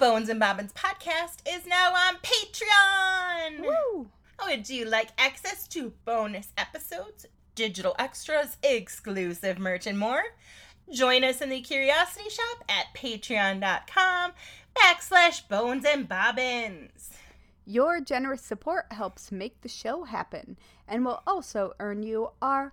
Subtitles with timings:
[0.00, 3.60] Bones and Bobbins podcast is now on Patreon.
[3.60, 4.08] Woo!
[4.38, 10.22] Oh, Would you like access to bonus episodes, digital extras, exclusive merch, and more?
[10.90, 14.32] Join us in the Curiosity Shop at patreon.com
[14.74, 17.10] backslash bones and bobbins.
[17.66, 20.56] Your generous support helps make the show happen
[20.88, 22.72] and will also earn you our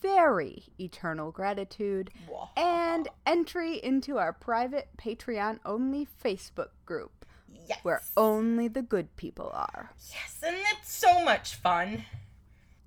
[0.00, 2.10] very eternal gratitude
[2.56, 7.26] and entry into our private Patreon only Facebook group
[7.68, 7.78] Yes.
[7.82, 9.90] where only the good people are.
[10.10, 12.04] Yes, and it's so much fun.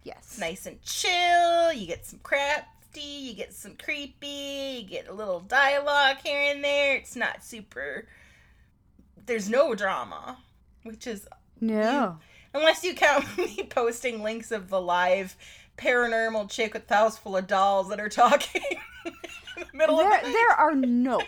[0.04, 0.18] Yes.
[0.22, 1.72] It's nice and chill.
[1.72, 6.64] You get some crafty, you get some creepy, you get a little dialogue here and
[6.64, 6.96] there.
[6.98, 8.08] It's not super.
[9.26, 10.38] There's no drama,
[10.84, 11.28] which is
[11.62, 12.18] No.
[12.54, 15.38] unless you count me posting links of the live
[15.78, 18.62] paranormal chick with house full of dolls that are talking
[19.06, 19.14] in
[19.58, 21.24] the middle There, of the there are nope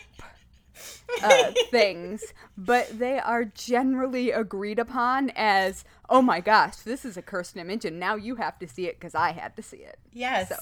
[1.23, 2.23] uh, things,
[2.57, 7.85] but they are generally agreed upon as, oh my gosh, this is a cursed image,
[7.85, 9.97] and now you have to see it because I had to see it.
[10.11, 10.49] Yes.
[10.49, 10.55] So-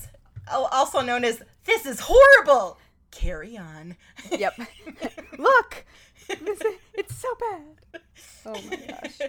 [0.51, 2.77] Al- Also known as this is horrible.
[3.11, 3.95] Carry on.
[4.31, 4.59] Yep.
[5.37, 5.85] Look,
[6.27, 8.01] this is, it's so bad.
[8.45, 9.19] Oh my gosh.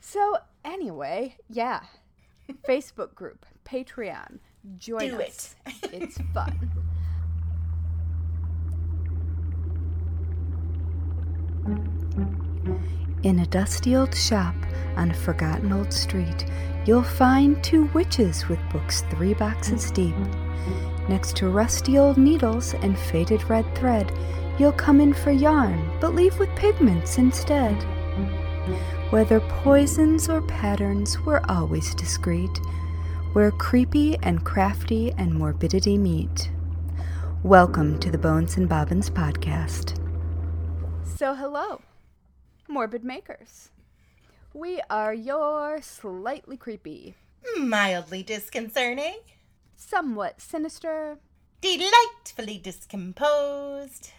[0.00, 1.80] So anyway, yeah,
[2.68, 4.38] Facebook group, Patreon,
[4.78, 5.54] join Do us.
[5.84, 6.70] It's fun.
[13.22, 14.54] In a dusty old shop
[14.96, 16.44] on a forgotten old street,
[16.84, 20.16] you'll find two witches with books three boxes deep.
[21.08, 24.12] Next to rusty old needles and faded red thread,
[24.58, 27.76] you'll come in for yarn, but leave with pigments instead.
[29.12, 32.58] Whether poisons or patterns, we're always discreet,
[33.34, 36.50] where creepy and crafty and morbidity meet.
[37.42, 39.98] Welcome to the Bones and Bobbins podcast.
[41.16, 41.82] So, hello,
[42.68, 43.70] morbid makers.
[44.54, 47.14] We are your slightly creepy,
[47.58, 49.18] Mildly disconcerting.
[49.76, 51.18] somewhat sinister,
[51.60, 54.10] Delightfully discomposed.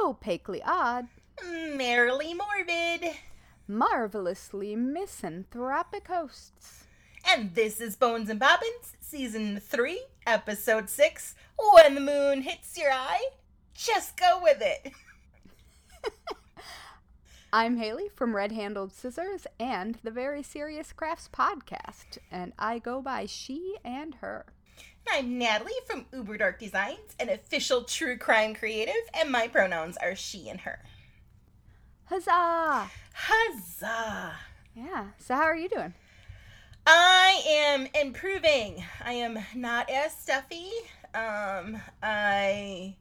[0.00, 1.08] opaquely odd,
[1.44, 3.10] Merrily morbid.
[3.68, 6.84] Marvelously misanthropic hosts.
[7.28, 11.34] And this is Bones and Bobbins, Season 3, Episode 6.
[11.74, 13.30] When the moon hits your eye,
[13.74, 14.92] just go with it.
[17.52, 23.00] I'm Haley from Red Handled Scissors and the Very Serious Crafts podcast, and I go
[23.00, 24.46] by she and her.
[25.10, 30.14] I'm Natalie from Uber Dark Designs, an official true crime creative, and my pronouns are
[30.14, 30.80] she and her.
[32.06, 32.90] Huzzah!
[33.14, 34.32] Huzzah!
[34.74, 35.94] Yeah, so how are you doing?
[36.86, 38.84] I am improving.
[39.04, 40.70] I am not as stuffy.
[41.14, 42.94] Um, I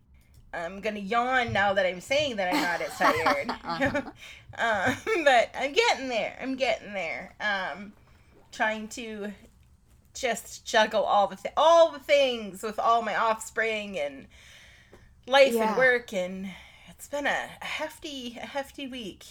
[0.54, 3.50] I'm gonna yawn now that I'm saying that I'm not as tired.
[4.58, 6.38] um, but I'm getting there.
[6.42, 7.36] I'm getting there.
[7.40, 7.94] Um,
[8.52, 9.32] trying to
[10.16, 14.26] just juggle all the th- all the things with all my offspring and
[15.28, 15.68] life Yeah.
[15.70, 16.50] and work, and
[16.96, 19.26] it's been a, a hefty a hefty week.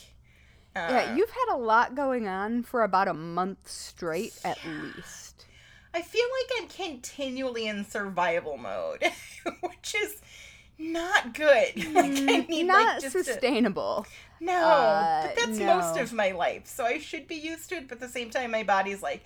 [0.76, 5.44] Uh, Yeah, you've had a lot going on for about a month straight at least.
[5.92, 9.04] I feel like I'm continually in survival mode,
[9.60, 10.20] which is
[10.78, 11.76] not good.
[11.94, 14.06] like I need Mm, Not like sustainable.
[14.40, 17.88] no, uh, but that's most of my life, so I should be used to it.
[17.88, 19.24] But at the same time, my body's like,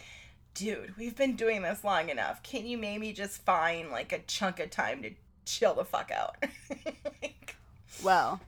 [0.55, 2.43] dude, we've been doing this long enough.
[2.43, 5.11] Can you maybe just find like a chunk of time to
[5.47, 6.37] chill the fuck out?
[7.23, 7.57] Like,
[8.03, 8.41] Well,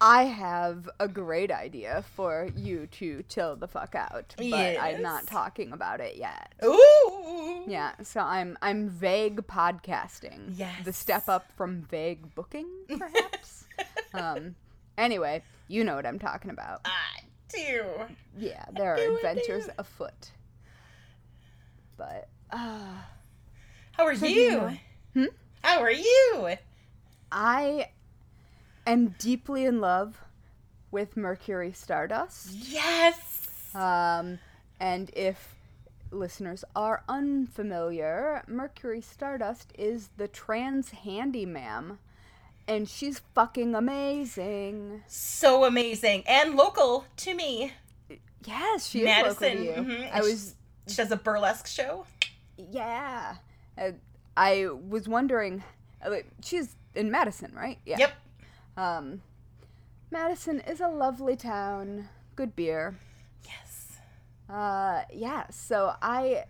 [0.00, 4.44] I have a great idea for you to chill the fuck out, but
[4.78, 6.52] I'm not talking about it yet.
[6.64, 10.54] Ooh, Yeah, so I'm I'm vague podcasting.
[10.56, 10.84] Yes.
[10.84, 12.68] The step up from vague booking,
[12.98, 13.64] perhaps.
[14.14, 14.54] um.
[14.96, 16.80] Anyway, you know what I'm talking about.
[16.84, 17.84] I do.
[18.36, 20.30] Yeah, there do, are adventures afoot.
[21.96, 22.94] But uh,
[23.92, 24.40] How are do you?
[24.42, 24.76] you know-
[25.14, 25.24] Hmm?
[25.62, 26.56] How are you?
[27.32, 27.88] I
[28.90, 30.18] am deeply in love
[30.90, 32.50] with Mercury Stardust.
[32.52, 33.70] Yes.
[33.74, 34.38] Um,
[34.80, 35.54] and if
[36.10, 41.98] listeners are unfamiliar, Mercury Stardust is the trans handyman,
[42.66, 45.02] and she's fucking amazing.
[45.06, 47.72] so amazing and local to me.
[48.44, 49.64] Yes, she is Madison.
[49.66, 49.96] local to you.
[49.98, 50.54] mhm, I was,
[50.86, 52.06] She does a burlesque show.
[52.56, 53.34] yeah.
[53.76, 53.90] Uh,
[54.36, 55.62] I was wondering,
[56.04, 56.10] uh,
[56.42, 57.78] she's in Madison, right?
[57.84, 57.98] Yeah.
[57.98, 58.12] Yep.
[58.78, 59.22] Um,
[60.12, 62.08] Madison is a lovely town.
[62.36, 62.96] Good beer.
[63.44, 63.98] Yes.
[64.48, 65.48] Uh, yeah.
[65.50, 66.44] So I,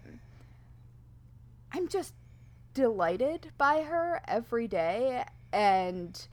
[1.73, 2.13] I'm just
[2.75, 6.29] delighted by her every day, and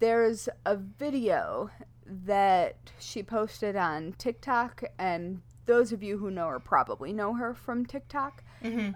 [0.00, 1.70] there's a video
[2.06, 7.54] that she posted on TikTok, and those of you who know her probably know her
[7.54, 8.44] from TikTok,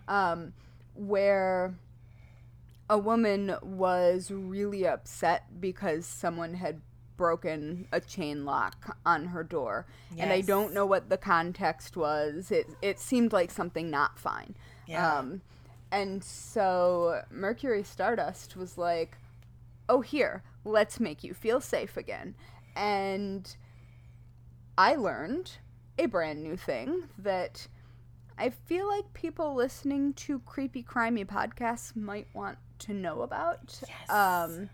[0.06, 0.52] um,
[0.94, 1.74] where
[2.88, 6.80] a woman was really upset because someone had
[7.16, 9.86] broken a chain lock on her door.
[10.18, 12.50] And I don't know what the context was.
[12.50, 14.54] It it seemed like something not fine.
[14.86, 15.18] Yeah.
[15.18, 15.42] Um
[15.90, 19.16] and so Mercury Stardust was like,
[19.88, 22.34] "Oh here, let's make you feel safe again."
[22.74, 23.56] And
[24.76, 25.52] I learned
[25.98, 27.68] a brand new thing that
[28.38, 33.80] I feel like people listening to creepy crimey podcasts might want to know about.
[33.88, 34.10] Yes.
[34.10, 34.68] Um,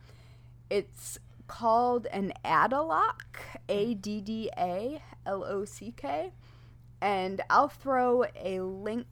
[0.69, 3.37] it's called an Addalock,
[3.69, 6.32] A D D A L O C K,
[7.00, 9.06] and I'll throw a link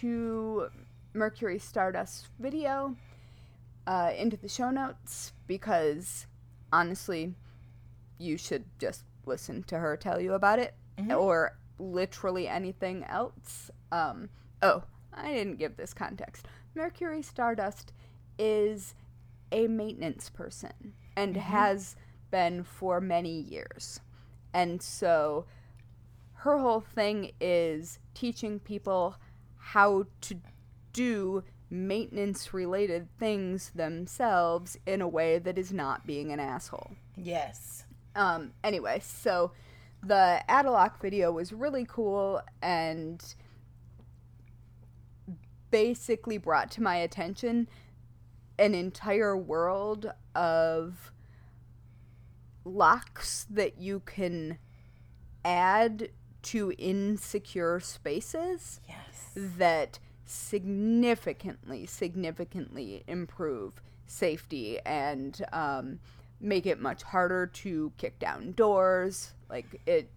[0.00, 0.68] to
[1.14, 2.96] Mercury Stardust video
[3.86, 6.26] uh, into the show notes because
[6.72, 7.34] honestly,
[8.18, 10.74] you should just listen to her tell you about it
[11.10, 13.70] or literally anything else.
[13.90, 14.28] Um,
[14.62, 16.46] oh, I didn't give this context.
[16.74, 17.92] Mercury Stardust
[18.38, 18.94] is
[19.50, 21.96] a maintenance person and has
[22.30, 24.00] been for many years.
[24.54, 25.46] And so
[26.34, 29.16] her whole thing is teaching people
[29.58, 30.40] how to
[30.92, 36.92] do maintenance related things themselves in a way that is not being an asshole.
[37.16, 37.84] Yes.
[38.14, 39.52] Um, anyway, so
[40.02, 43.22] the Addalock video was really cool and
[45.70, 47.68] basically brought to my attention
[48.58, 51.12] an entire world of
[52.64, 54.58] locks that you can
[55.44, 56.10] add
[56.42, 59.30] to insecure spaces Yes.
[59.34, 66.00] that significantly, significantly improve safety and um,
[66.40, 69.32] make it much harder to kick down doors.
[69.52, 70.10] Like it,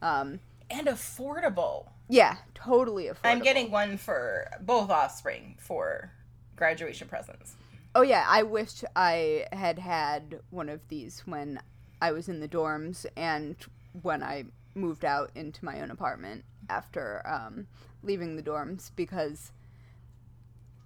[0.00, 0.38] um,
[0.70, 1.88] And affordable.
[2.08, 3.18] yeah, totally affordable.
[3.24, 6.12] I'm getting one for both offspring for
[6.56, 7.56] graduation presents.
[7.94, 11.60] Oh yeah, I wish I had had one of these when
[12.00, 13.56] I was in the dorms and
[14.02, 14.44] when I
[14.74, 17.66] moved out into my own apartment after um,
[18.04, 19.50] leaving the dorms because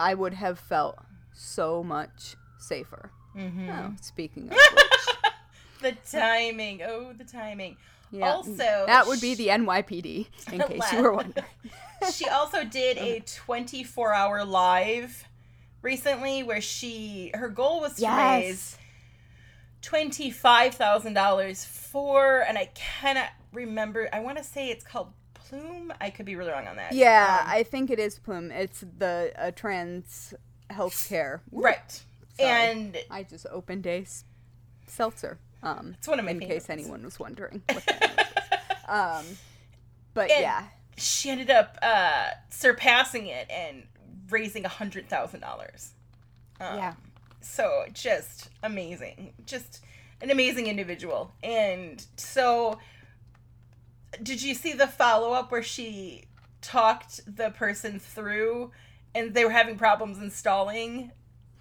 [0.00, 0.99] I would have felt
[1.35, 3.11] so much safer.
[3.37, 3.69] Mm-hmm.
[3.69, 4.56] Oh, speaking of
[5.82, 6.82] The timing.
[6.82, 7.76] Oh, the timing.
[8.11, 8.55] yeah, Also,
[8.87, 11.44] that would be the NYPD in case you were wondering.
[12.12, 15.25] she also did a 24 hour live
[15.82, 18.76] recently where she her goal was to raise
[19.82, 26.25] $25,000 for and I cannot remember I want to say it's called Plume I could
[26.26, 28.50] be really wrong on that Yeah, Um, I think it is Plume.
[28.50, 30.34] It's the uh, trans
[30.70, 31.40] healthcare.
[31.50, 32.02] right
[32.38, 32.49] Sorry.
[32.50, 34.05] and I just opened a
[34.87, 35.38] seltzer.
[35.62, 36.67] Um, it's one of my in favorites.
[36.67, 37.62] case anyone was wondering.
[37.73, 39.20] What that was.
[39.29, 39.37] um,
[40.14, 40.64] but And- yeah,
[40.97, 43.85] she ended up uh surpassing it and
[44.31, 45.91] raising a hundred thousand dollars
[46.61, 46.94] Um, yeah,
[47.41, 49.82] so just amazing just
[50.20, 52.79] an amazing individual and so
[54.23, 56.25] did you see the follow-up where she
[56.61, 58.70] talked the person through
[59.15, 61.11] and they were having problems installing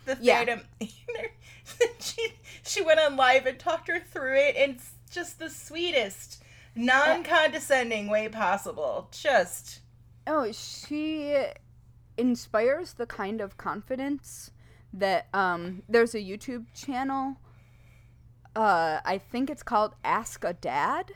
[0.05, 0.59] the Yeah.
[1.99, 2.33] she
[2.63, 6.41] she went on live and talked her through it and it's just the sweetest
[6.75, 9.79] non-condescending way possible just
[10.27, 11.35] Oh, she
[12.17, 14.51] inspires the kind of confidence
[14.93, 17.37] that um there's a YouTube channel
[18.55, 21.11] uh I think it's called Ask a Dad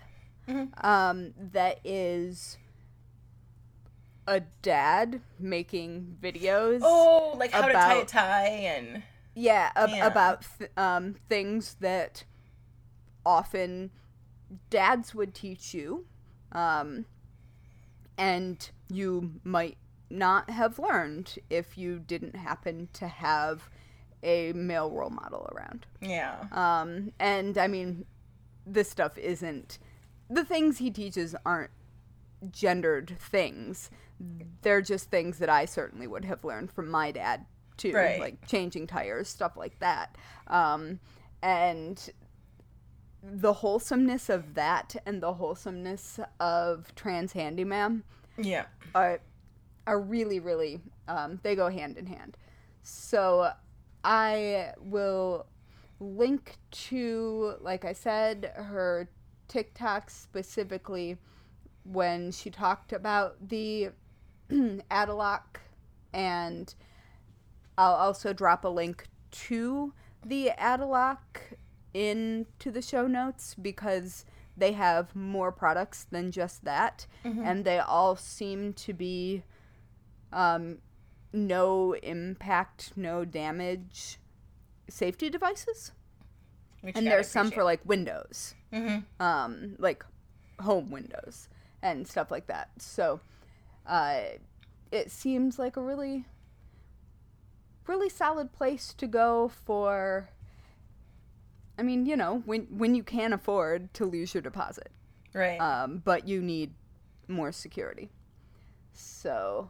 [0.47, 0.83] Mhm.
[0.83, 2.57] um that is
[4.27, 9.03] a dad making videos oh like how to tie a tie and
[9.35, 10.07] yeah, ab- Yeah.
[10.07, 12.23] about th- um things that
[13.25, 13.91] often
[14.69, 16.05] dads would teach you
[16.51, 17.05] um
[18.17, 19.77] and you might
[20.09, 23.69] not have learned if you didn't happen to have
[24.23, 25.85] a male role model around.
[26.01, 28.05] yeah Um, and I mean,
[28.65, 29.77] this stuff isn't
[30.29, 31.71] the things he teaches aren't
[32.51, 33.89] gendered things.
[34.61, 37.45] They're just things that I certainly would have learned from my dad
[37.77, 38.19] too, Right.
[38.19, 40.15] like changing tires, stuff like that.
[40.47, 40.99] Um,
[41.41, 42.09] and
[43.21, 48.03] the wholesomeness of that and the wholesomeness of trans handyman
[48.37, 49.19] yeah are
[49.87, 52.37] are really really um, they go hand in hand
[52.83, 53.49] so
[54.03, 55.47] i will
[55.99, 59.09] link to like i said her
[59.47, 61.17] tiktok specifically
[61.83, 63.89] when she talked about the
[64.51, 65.57] addalock
[66.13, 66.75] and
[67.77, 69.93] i'll also drop a link to
[70.25, 71.55] the addalock
[71.93, 74.25] into the show notes because
[74.57, 79.43] they have more products than just that, and they all seem to be
[80.31, 80.77] um,
[81.33, 84.17] no impact, no damage
[84.89, 85.91] safety devices.
[86.81, 88.55] Which and there's some for like Windows,
[89.19, 90.05] um, like
[90.61, 91.49] home Windows
[91.81, 92.69] and stuff like that.
[92.77, 93.19] So
[93.85, 94.21] uh,
[94.91, 96.25] it seems like a really,
[97.87, 100.29] really solid place to go for.
[101.77, 104.91] I mean, you know, when when you can afford to lose your deposit,
[105.33, 105.59] right.
[105.59, 106.73] um, but you need
[107.27, 108.09] more security.
[108.93, 109.69] So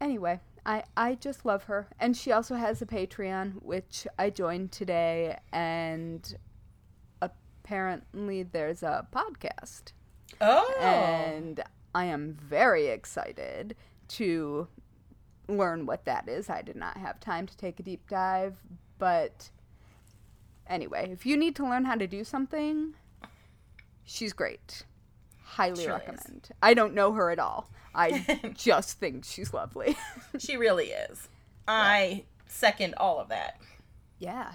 [0.00, 4.72] anyway, I I just love her, and she also has a Patreon, which I joined
[4.72, 6.36] today, and
[7.20, 9.92] apparently there's a podcast,
[10.40, 10.74] oh.
[10.80, 11.62] and
[11.94, 13.76] I am very excited
[14.08, 14.68] to
[15.48, 16.48] learn what that is.
[16.50, 18.56] I did not have time to take a deep dive,
[18.98, 19.50] but
[20.66, 22.94] anyway, if you need to learn how to do something,
[24.04, 24.84] she's great.
[25.42, 26.06] Highly She really is.
[26.08, 26.48] recommend.
[26.62, 27.70] I don't know her at all.
[27.94, 29.96] I just think she's lovely.
[30.38, 31.28] she really is.
[31.68, 33.58] I second all of that.
[34.18, 34.54] yeah.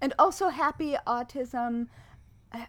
[0.00, 1.86] And also happy autism
[2.52, 2.66] uh,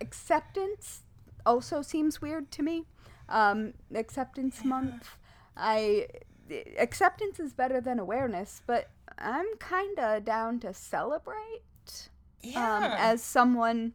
[0.00, 1.02] acceptance
[1.44, 2.84] also seems weird to me.
[3.28, 5.08] Um, acceptance month.
[5.56, 6.06] I
[6.78, 12.08] acceptance is better than awareness, but I'm kind of down to celebrate
[12.42, 12.76] Yeah.
[12.76, 13.94] um, as someone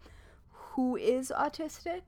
[0.51, 2.01] who is autistic.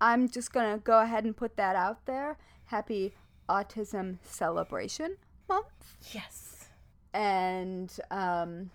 [0.00, 2.38] I'm just gonna go ahead and put that out there.
[2.66, 3.12] Happy
[3.48, 5.16] Autism Celebration
[5.48, 6.68] Month, yes.
[7.12, 8.70] and um,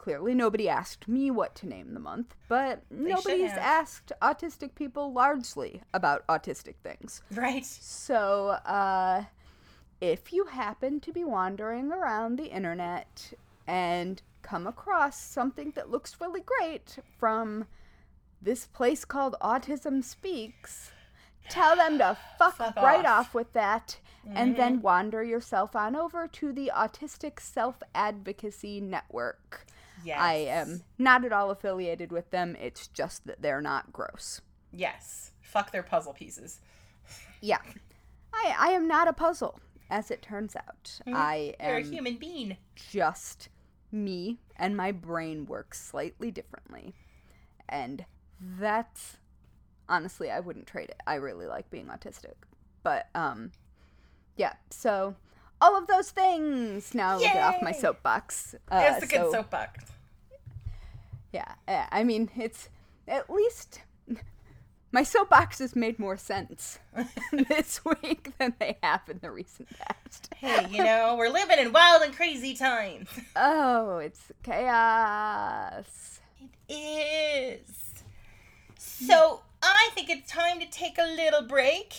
[0.00, 5.12] clearly nobody asked me what to name the month, but should nobody's asked autistic people
[5.12, 7.20] largely about autistic things.
[7.30, 7.66] Right.
[7.66, 9.24] So, uh,
[10.00, 13.34] if you happen to be wandering around the internet
[13.66, 17.66] and come across something that looks really great from
[18.40, 20.92] this place called Autism Speaks,
[21.50, 23.26] tell them to fuck, Fuck right off.
[23.26, 23.98] off with that
[24.34, 29.66] and then wander yourself on over to the Autistic Self Advocacy Network.
[30.04, 30.18] Yes.
[30.20, 34.40] I am not at all affiliated with them, it's just that they're not gross.
[34.72, 35.32] Yes.
[35.40, 36.60] Fuck their puzzle pieces.
[37.40, 37.58] Yeah.
[38.32, 41.00] I I am not a puzzle, as it turns out.
[41.06, 42.56] I am You're a human being.
[42.74, 43.48] just
[43.92, 46.94] me and my brain works slightly differently.
[47.68, 48.04] And
[48.40, 49.16] that's
[49.88, 51.00] honestly I wouldn't trade it.
[51.06, 52.34] I really like being autistic.
[52.84, 53.50] But um
[54.36, 55.16] yeah, so
[55.60, 56.94] all of those things.
[56.94, 58.54] Now I'll get off my soapbox.
[58.70, 59.84] Uh, it's a good so- soapbox.
[61.32, 62.68] Yeah, uh, I mean, it's
[63.06, 63.82] at least
[64.92, 66.78] my soapbox soapboxes made more sense
[67.48, 70.32] this week than they have in the recent past.
[70.36, 73.08] Hey, you know, we're living in wild and crazy times.
[73.36, 76.20] Oh, it's chaos.
[76.68, 78.04] It is.
[78.76, 81.94] So, I think it's time to take a little break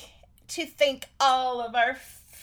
[0.50, 1.96] to thank all of our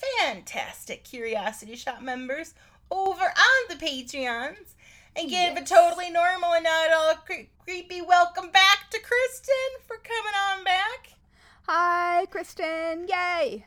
[0.03, 2.55] fantastic Curiosity Shop members
[2.91, 4.75] over on the Patreons
[5.17, 9.55] and give a totally normal and not all cre- creepy welcome back to Kristen
[9.87, 11.11] for coming on back.
[11.67, 13.07] Hi, Kristen.
[13.09, 13.67] Yay.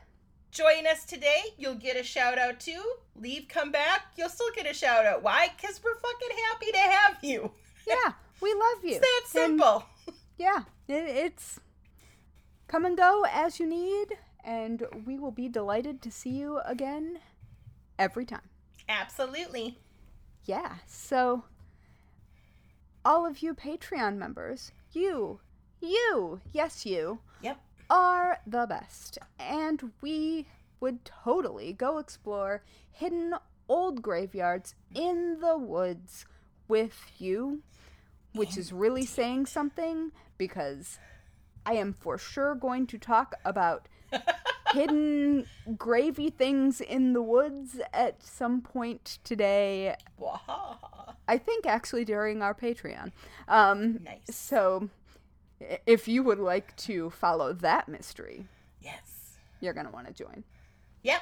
[0.51, 1.41] Join us today.
[1.57, 2.81] You'll get a shout out too.
[3.15, 4.07] Leave, come back.
[4.17, 5.23] You'll still get a shout out.
[5.23, 5.47] Why?
[5.55, 7.51] Because we're fucking happy to have you.
[7.87, 8.99] Yeah, we love you.
[9.01, 9.83] It's that And, simple.
[10.37, 11.59] yeah, it, it's
[12.67, 14.09] come and go as you need,
[14.43, 17.19] and we will be delighted to see you again
[17.97, 18.49] every time.
[18.89, 19.77] Absolutely.
[20.45, 21.43] Yeah, so
[23.05, 25.39] all of you Patreon members, you,
[25.79, 27.57] you, yes, you, Yep.
[27.89, 29.17] are the best.
[29.39, 30.47] And we
[30.79, 33.35] would totally go explore hidden
[33.69, 36.25] old graveyards in the woods
[36.67, 37.61] with you,
[38.33, 40.99] which is really saying something because
[41.65, 43.87] I am for sure going to talk about
[44.73, 45.45] hidden
[45.77, 49.95] gravy things in the woods at some point today.
[51.27, 53.11] I think actually during our Patreon.
[53.47, 54.35] Um, Nice.
[54.35, 54.89] So
[55.85, 58.45] if you would like to follow that mystery,
[58.81, 59.37] Yes.
[59.59, 60.43] you're going to want to join.
[61.03, 61.21] Yep.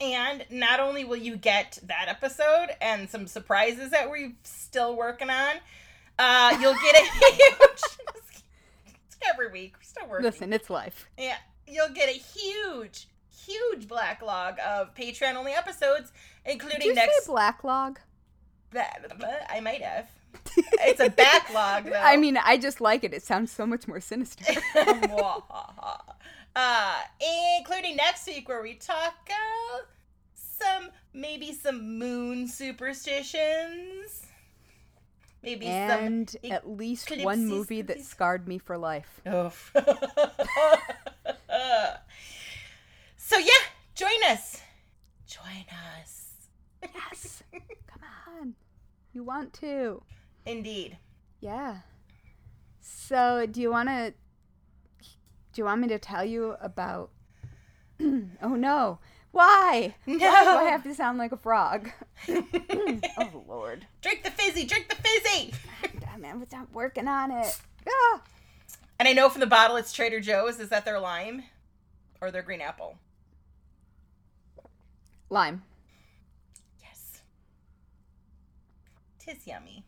[0.00, 5.28] And not only will you get that episode and some surprises that we're still working
[5.28, 5.56] on,
[6.18, 7.98] uh, you'll get a huge.
[8.86, 9.74] it's every week.
[9.78, 10.24] We're still working.
[10.24, 11.08] Listen, it's life.
[11.18, 11.36] Yeah.
[11.70, 13.06] You'll get a huge,
[13.46, 16.12] huge backlog of Patreon only episodes,
[16.44, 17.24] including Did you next.
[17.24, 17.98] say Blacklog?
[18.72, 20.08] Ba- I might have.
[20.82, 21.92] It's a backlog, though.
[21.92, 23.12] I mean, I just like it.
[23.12, 24.44] It sounds so much more sinister.
[26.56, 26.98] uh,
[27.58, 29.78] including next week where we talk uh,
[30.34, 34.22] some maybe some moon superstitions.
[35.42, 39.20] Maybe and some at least eclipses, one movie that scarred me for life.
[43.16, 43.62] So yeah,
[43.94, 44.60] join us.
[45.24, 45.64] Join
[46.02, 46.32] us.
[46.82, 47.44] Yes.
[47.52, 48.02] Come
[48.40, 48.54] on.
[49.12, 50.02] You want to.
[50.44, 50.98] Indeed.
[51.38, 51.76] Yeah.
[52.80, 57.10] So, do you want to Do you want me to tell you about
[58.00, 58.98] Oh no.
[59.32, 59.94] Why?
[60.06, 60.18] No.
[60.18, 61.90] Why do I have to sound like a frog?
[62.28, 63.86] oh lord.
[64.02, 64.64] Drink the fizzy.
[64.64, 65.54] Drink the fizzy.
[66.00, 67.60] Damn it, I'm working on it.
[67.88, 68.22] Ah.
[68.98, 70.58] And I know from the bottle it's Trader Joe's.
[70.58, 71.44] Is that their lime
[72.20, 72.98] or their green apple?
[75.30, 75.62] Lime.
[76.82, 77.22] Yes.
[79.20, 79.84] Tis yummy.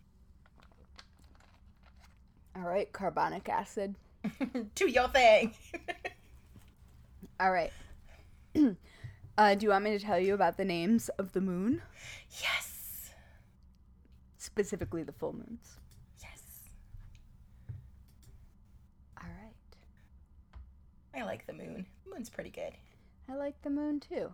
[2.54, 3.96] All right, carbonic acid.
[4.75, 5.54] Do your thing.
[7.40, 7.72] All right.
[9.38, 11.82] uh, do you want me to tell you about the names of the moon?
[12.42, 13.10] yes.
[14.38, 15.78] Specifically the full moons.
[16.20, 16.42] Yes.
[19.18, 19.54] All right.
[21.20, 21.86] I like the moon.
[22.04, 22.72] The Moon's pretty good.
[23.30, 24.32] I like the moon too.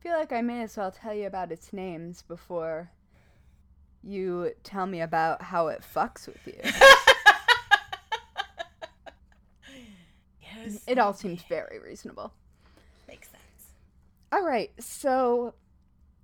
[0.00, 2.90] feel like I may as well tell you about its names before
[4.02, 6.58] you tell me about how it fucks with you.
[10.40, 10.82] yes.
[10.86, 12.32] it all seems very reasonable.
[14.32, 15.54] All right, so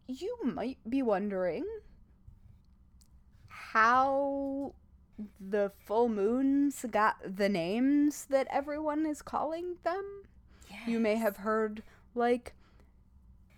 [0.07, 1.67] you might be wondering
[3.49, 4.73] how
[5.39, 10.23] the full moons got the names that everyone is calling them.
[10.87, 11.83] You may have heard
[12.15, 12.55] like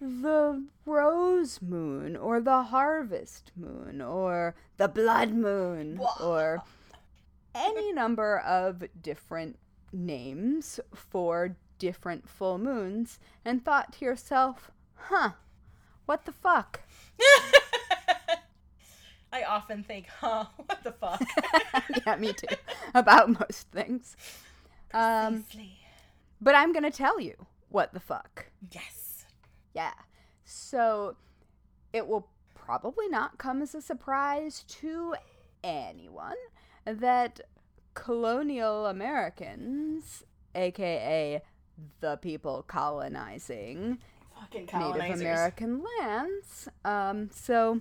[0.01, 6.63] the rose moon or the harvest moon or the blood moon Wha- or
[7.55, 9.59] any number of different
[9.93, 15.31] names for different full moons and thought to yourself, huh,
[16.07, 16.83] what the fuck?
[19.33, 21.21] I often think, huh, what the fuck?
[22.07, 22.47] yeah, me too.
[22.95, 24.17] About most things.
[24.93, 25.45] Um,
[26.41, 28.47] but I'm going to tell you what the fuck.
[28.71, 29.25] yes.
[29.75, 29.93] Yeah.
[30.45, 31.17] So
[31.93, 35.15] it will probably not come as a surprise to
[35.63, 36.37] anyone
[36.85, 37.41] that
[37.95, 41.41] colonial Americans, aka
[42.01, 43.99] the people colonizing
[44.39, 45.21] Fucking Native.
[45.21, 47.81] American lands, um, so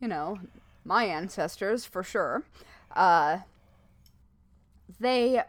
[0.00, 0.38] you know,
[0.84, 2.42] my ancestors for sure,
[2.94, 3.38] uh,
[4.98, 5.42] they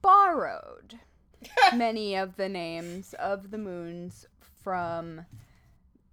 [0.00, 0.98] borrowed
[1.74, 4.26] many of the names of the moons
[4.62, 5.26] from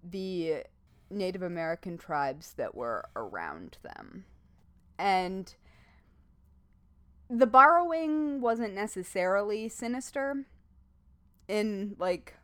[0.03, 0.63] the
[1.09, 4.25] Native American tribes that were around them.
[4.97, 5.53] And
[7.33, 10.45] the borrowing wasn't necessarily sinister
[11.47, 12.35] in like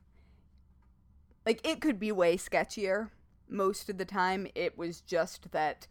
[1.45, 3.09] like it could be way sketchier
[3.49, 5.87] most of the time it was just that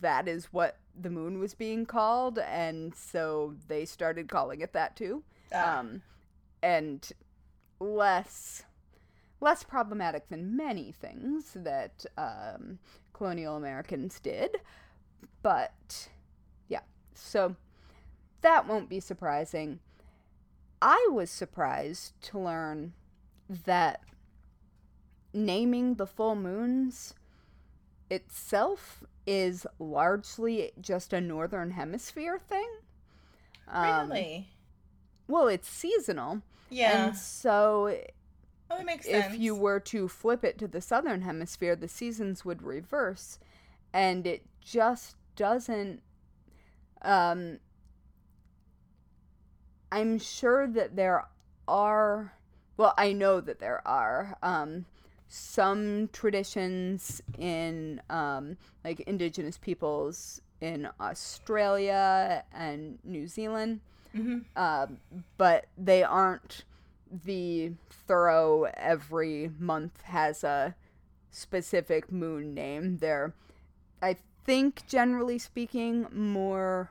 [0.00, 4.94] that is what the moon was being called and so they started calling it that
[4.96, 5.78] too Ah.
[5.78, 6.02] um,
[6.62, 7.12] and
[7.80, 8.64] less
[9.40, 12.78] less problematic than many things that um,
[13.12, 14.56] colonial Americans did,
[15.42, 16.08] but
[16.68, 16.80] yeah,
[17.14, 17.54] so
[18.40, 19.80] that won't be surprising.
[20.80, 22.92] I was surprised to learn
[23.48, 24.00] that
[25.32, 27.14] naming the full moons
[28.10, 32.68] itself is largely just a northern hemisphere thing.
[33.68, 34.48] Um, really?
[35.26, 36.42] Well, it's seasonal.
[36.70, 37.08] Yeah.
[37.08, 37.94] And so
[38.70, 39.34] oh, makes sense.
[39.34, 43.38] if you were to flip it to the southern hemisphere, the seasons would reverse.
[43.92, 46.02] And it just doesn't.
[47.02, 47.58] Um,
[49.90, 51.24] I'm sure that there
[51.66, 52.32] are.
[52.76, 54.84] Well, I know that there are um,
[55.28, 63.80] some traditions in um, like indigenous peoples in Australia and New Zealand
[64.16, 64.44] Mhm.
[64.56, 64.98] um,
[65.36, 66.64] but they aren't
[67.24, 70.74] the thorough every month has a
[71.30, 72.98] specific moon name.
[72.98, 73.34] They're,
[74.02, 76.90] I think, generally speaking, more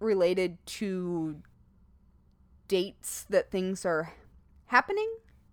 [0.00, 1.42] related to
[2.68, 4.12] dates that things are
[4.66, 5.10] happening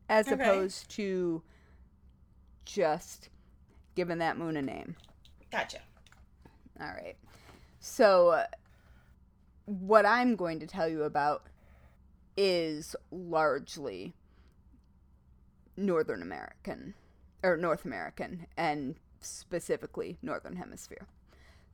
[0.09, 0.35] as Okay.
[0.35, 1.41] opposed to
[2.65, 3.29] just
[3.95, 4.95] giving that moon a name.
[5.51, 5.79] Gotcha.
[6.79, 7.15] All right.
[7.79, 8.45] So, uh,
[9.65, 11.47] what I'm going to tell you about
[12.37, 14.13] is largely
[15.77, 16.93] Northern American,
[17.43, 21.07] or North American, and specifically Northern Hemisphere.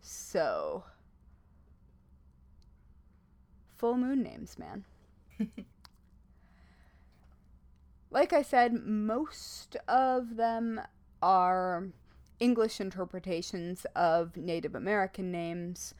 [0.01, 0.84] So,
[3.82, 4.86] full moon names, man.
[8.12, 10.80] like I said, most of them
[11.20, 11.88] are
[12.39, 15.96] English interpretations of Native American names,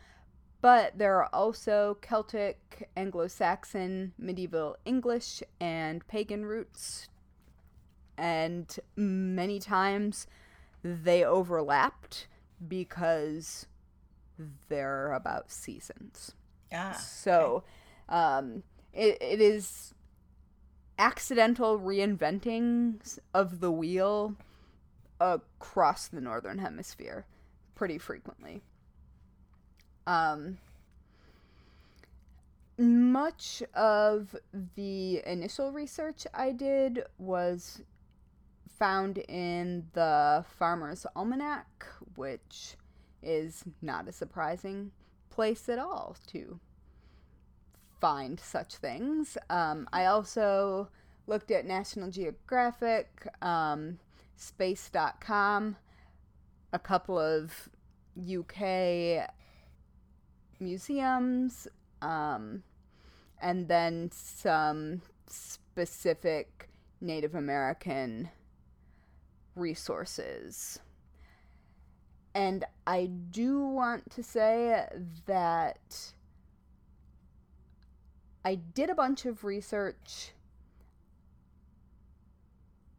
[0.62, 7.10] but there are also Celtic, Anglo Saxon, medieval English, and pagan roots.
[8.16, 10.28] And many times
[10.84, 12.28] they overlapped
[12.68, 13.66] because
[14.70, 16.36] they're about seasons.
[16.74, 16.94] Ah.
[16.94, 17.64] So
[18.10, 19.94] um, it, it is
[20.98, 24.36] accidental reinventing of the wheel
[25.20, 27.26] across the northern hemisphere
[27.76, 28.62] pretty frequently.
[30.06, 30.58] Um,
[32.78, 34.36] much of
[34.76, 37.82] the initial research I did was
[38.78, 42.78] found in the Farmer's Almanac, which
[43.22, 44.92] is not a surprising
[45.32, 46.60] place at all to
[48.00, 49.38] find such things.
[49.50, 50.90] Um, I also
[51.28, 54.00] looked at National Geographic, um,
[54.36, 55.76] space.com,
[56.74, 57.70] a couple of
[58.20, 59.28] UK
[60.60, 61.68] museums,
[62.02, 62.64] um,
[63.42, 68.30] and then some specific Native American
[69.56, 70.80] resources.
[72.34, 74.88] And I do want to say
[75.26, 76.14] that
[78.44, 80.32] I did a bunch of research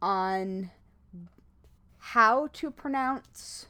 [0.01, 0.71] on
[1.99, 3.67] how to pronounce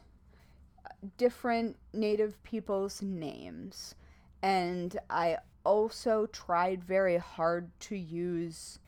[1.16, 3.94] different native people's names.
[4.42, 8.78] And I also tried very hard to use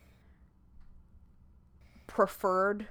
[2.06, 2.88] preferred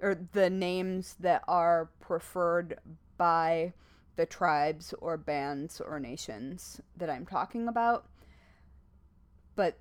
[0.00, 2.78] or the names that are preferred
[3.16, 3.72] by
[4.16, 8.08] the tribes or bands or nations that I'm talking about.
[9.56, 9.78] But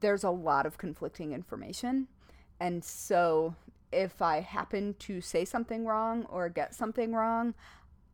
[0.00, 2.08] there's a lot of conflicting information.
[2.60, 3.54] And so
[3.92, 7.54] if I happen to say something wrong or get something wrong,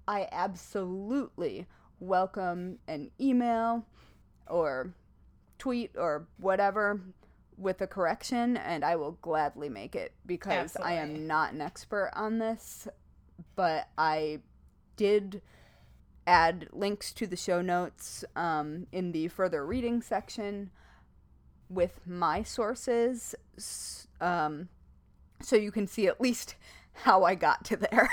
[0.06, 1.66] I absolutely
[2.00, 3.86] welcome an email
[4.46, 4.94] or
[5.58, 7.00] tweet or whatever
[7.56, 10.92] with a correction and I will gladly make it because Absolutely.
[10.92, 12.88] I am not an expert on this,
[13.54, 14.40] but I
[14.96, 15.42] did
[16.26, 20.70] add links to the show notes um, in the further reading section
[21.68, 23.34] with my sources
[24.20, 24.68] um,
[25.40, 26.56] so you can see at least
[26.92, 28.08] how I got to there.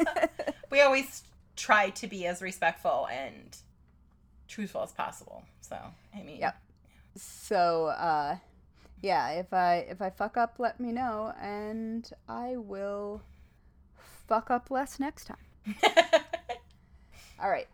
[0.70, 1.22] we always
[1.56, 3.56] try to be as respectful and
[4.48, 5.44] truthful as possible.
[5.60, 5.78] So,
[6.14, 6.60] I mean, yep.
[7.16, 8.36] So, uh,
[9.04, 13.20] yeah, if I if I fuck up, let me know, and I will
[14.26, 15.76] fuck up less next time.
[17.38, 17.68] All right.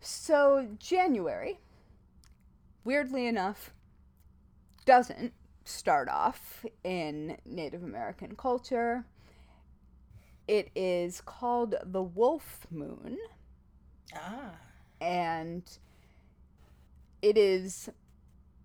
[0.00, 1.58] So January,
[2.84, 3.72] weirdly enough,
[4.84, 5.32] doesn't
[5.64, 9.04] start off in Native American culture.
[10.46, 13.18] It is called the wolf moon.
[14.14, 14.52] Ah.
[15.00, 15.64] And
[17.20, 17.90] it is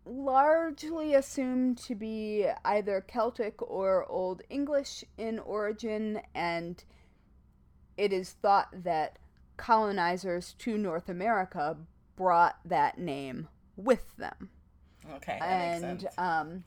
[0.05, 6.83] largely assumed to be either Celtic or Old English in origin, and
[7.97, 9.17] it is thought that
[9.57, 11.77] colonizers to North America
[12.15, 14.49] brought that name with them.
[15.15, 16.63] Okay, and um,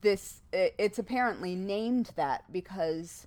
[0.00, 3.26] this it's apparently named that because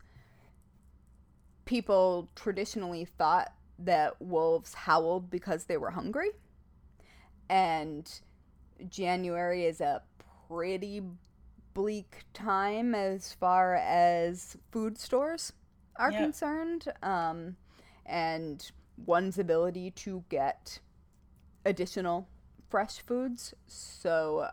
[1.66, 6.30] people traditionally thought that wolves howled because they were hungry
[7.50, 8.22] and
[8.90, 10.02] January is a
[10.48, 11.02] pretty
[11.74, 15.54] bleak time as far as food stores
[15.98, 16.22] are yep.
[16.22, 17.56] concerned um,
[18.06, 18.72] and
[19.06, 20.80] one's ability to get
[21.66, 22.28] additional
[22.70, 24.48] fresh foods so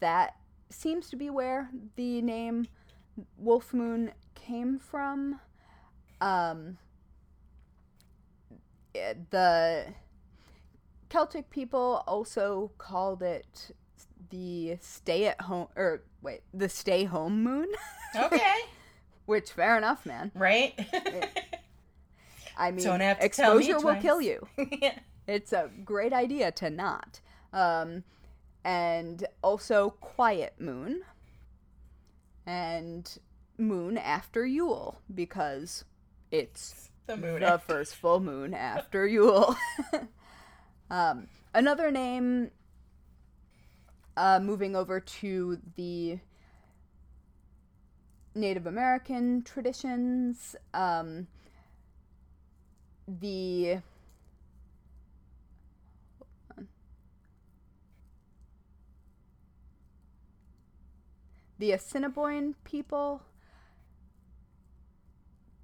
[0.00, 0.36] that
[0.70, 2.66] seems to be where the name
[3.36, 5.40] wolf moon came from
[6.20, 6.78] um,
[9.30, 9.86] the
[11.08, 13.74] Celtic people also called it
[14.30, 17.68] the stay at home or wait, the stay home moon.
[18.14, 18.56] Okay.
[19.26, 20.30] Which fair enough, man.
[20.34, 20.74] Right?
[22.56, 24.46] I mean, Don't have to exposure will kill you.
[24.80, 24.98] yeah.
[25.26, 27.20] It's a great idea to not.
[27.52, 28.04] Um,
[28.64, 31.02] and also quiet moon
[32.46, 33.18] and
[33.58, 35.84] moon after Yule because
[36.30, 39.56] it's the moon the first full moon after Yule.
[40.90, 42.50] Um, another name,
[44.16, 46.18] uh, moving over to the
[48.34, 51.26] Native American traditions, um,
[53.08, 53.78] the
[61.58, 63.22] the Assiniboine people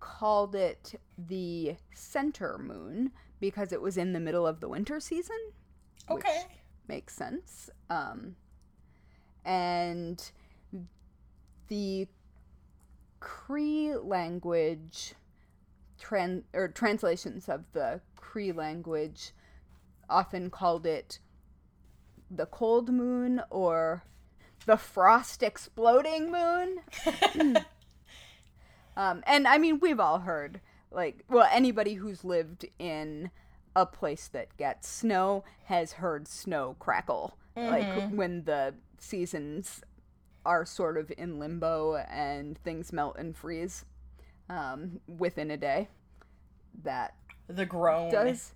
[0.00, 5.36] called it the center moon because it was in the middle of the winter season.
[6.08, 6.44] Okay.
[6.86, 7.68] makes sense.
[7.90, 8.36] Um,
[9.44, 10.30] and
[11.66, 12.06] the
[13.18, 15.14] Cree language
[16.00, 19.32] tran- or translations of the Cree language
[20.08, 21.18] often called it
[22.30, 24.04] the cold moon or
[24.66, 27.56] the frost exploding moon.
[28.96, 30.60] Um, and I mean, we've all heard,
[30.92, 33.30] like, well, anybody who's lived in
[33.74, 37.36] a place that gets snow has heard snow crackle.
[37.56, 39.82] Like, when the seasons
[40.44, 43.84] are sort of in limbo and things melt and freeze
[44.48, 45.88] um, within a day.
[46.82, 47.14] That
[47.48, 48.10] The groan.
[48.10, 48.52] does.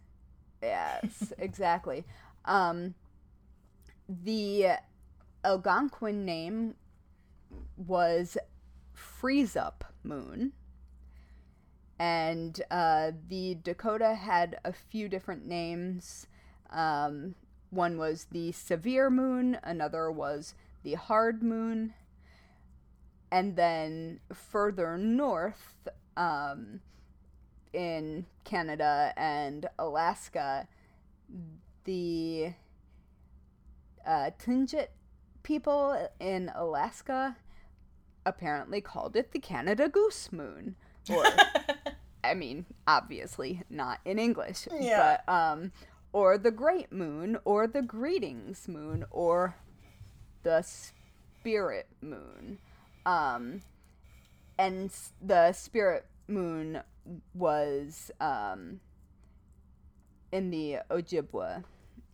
[0.62, 2.04] Yes, exactly.
[2.44, 2.94] Um,
[4.08, 4.76] the
[5.44, 6.74] Algonquin name
[7.76, 8.36] was
[8.94, 10.52] Freeze Up Moon.
[11.98, 16.26] And uh, the Dakota had a few different names.
[16.70, 17.34] Um,
[17.70, 21.94] one was the Severe Moon, another was the Hard Moon.
[23.30, 26.80] And then further north, um,
[27.76, 30.66] in Canada and Alaska,
[31.84, 32.52] the
[34.06, 34.88] uh, Tlingit
[35.42, 37.36] people in Alaska
[38.24, 40.74] apparently called it the Canada Goose Moon.
[41.08, 41.24] Or,
[42.30, 45.18] I mean, obviously not in English, Yeah.
[45.26, 45.72] but um,
[46.12, 49.56] or the Great Moon, or the Greetings Moon, or
[50.42, 52.58] the Spirit Moon.
[53.04, 53.62] Um,
[54.58, 56.80] and the Spirit Moon
[57.34, 58.80] was um,
[60.32, 61.62] in the Ojibwe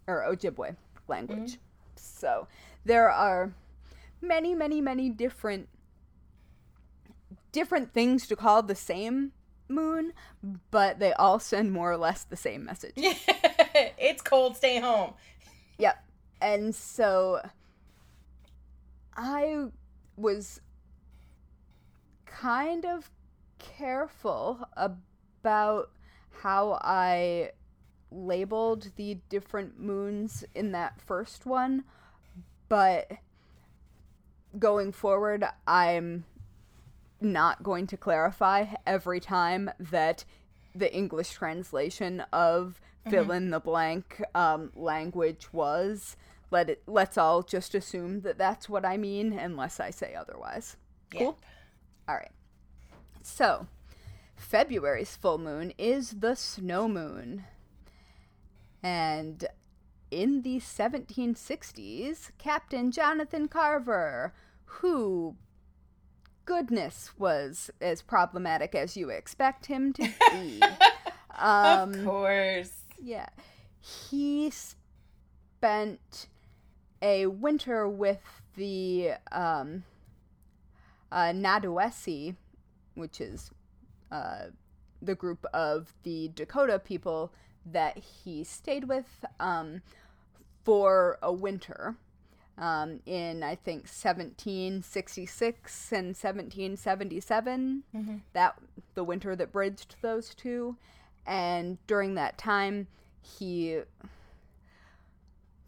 [0.06, 0.76] or Ojibwe
[1.08, 1.58] language.
[1.96, 2.48] So
[2.84, 3.52] there are
[4.20, 5.68] many, many, many different
[7.52, 9.32] different things to call the same
[9.72, 10.12] moon,
[10.70, 12.92] but they all send more or less the same message.
[12.96, 14.56] it's cold.
[14.56, 15.14] Stay home.
[15.78, 16.04] Yep.
[16.40, 17.40] And so
[19.16, 19.66] I
[20.16, 20.60] was
[22.26, 23.10] kind of
[23.58, 25.90] careful about
[26.42, 27.52] how I
[28.10, 31.84] labeled the different moons in that first one,
[32.68, 33.10] but
[34.58, 36.24] going forward, I'm
[37.24, 40.24] not going to clarify every time that
[40.74, 46.16] the English translation of fill in the blank um, language was.
[46.50, 46.82] Let it.
[46.86, 50.76] Let's all just assume that that's what I mean, unless I say otherwise.
[51.10, 51.38] Cool.
[52.08, 52.30] All right.
[53.22, 53.66] So,
[54.36, 57.44] February's full moon is the snow moon.
[58.82, 59.46] And
[60.10, 65.36] in the 1760s, Captain Jonathan Carver, who
[66.52, 70.60] goodness was as problematic as you expect him to be.
[71.38, 72.72] um, of course.
[73.02, 73.28] yeah.
[73.80, 76.26] He spent
[77.00, 78.20] a winter with
[78.54, 79.84] the um,
[81.10, 82.36] uh, Nadawesi,
[82.96, 83.50] which is
[84.10, 84.48] uh,
[85.00, 87.32] the group of the Dakota people
[87.64, 89.80] that he stayed with um,
[90.64, 91.96] for a winter.
[92.58, 97.82] Um, in I think 1766 and 1777,
[98.34, 98.58] that
[98.94, 100.76] the winter that bridged those two,
[101.26, 102.88] and during that time,
[103.22, 103.80] he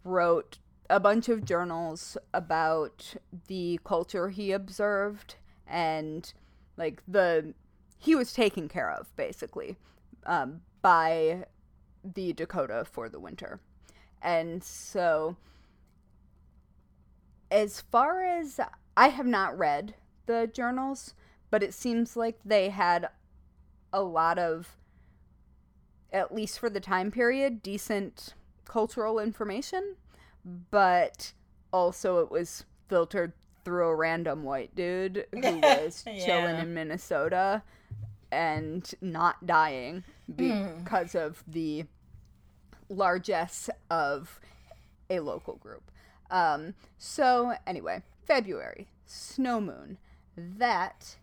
[0.03, 3.15] wrote a bunch of journals about
[3.47, 5.35] the culture he observed
[5.67, 6.33] and
[6.77, 7.53] like the
[7.97, 9.77] he was taken care of basically
[10.25, 11.45] um, by
[12.03, 13.59] the Dakota for the winter.
[14.21, 15.37] And so
[17.55, 18.59] as far as
[18.97, 21.13] I have not read the journals,
[21.49, 23.07] but it seems like they had
[23.93, 24.75] a lot of
[26.11, 28.33] at least for the time period decent
[28.65, 29.95] cultural information,
[30.69, 31.31] but
[31.71, 33.31] also it was filtered
[33.63, 37.63] through a random white dude who was chilling in Minnesota
[38.33, 40.35] and not dying hmm.
[40.83, 41.85] because of the
[42.89, 44.41] largesse of
[45.09, 45.89] a local group.
[46.29, 49.97] Um, so, anyway, February, snow moon.
[50.37, 51.17] That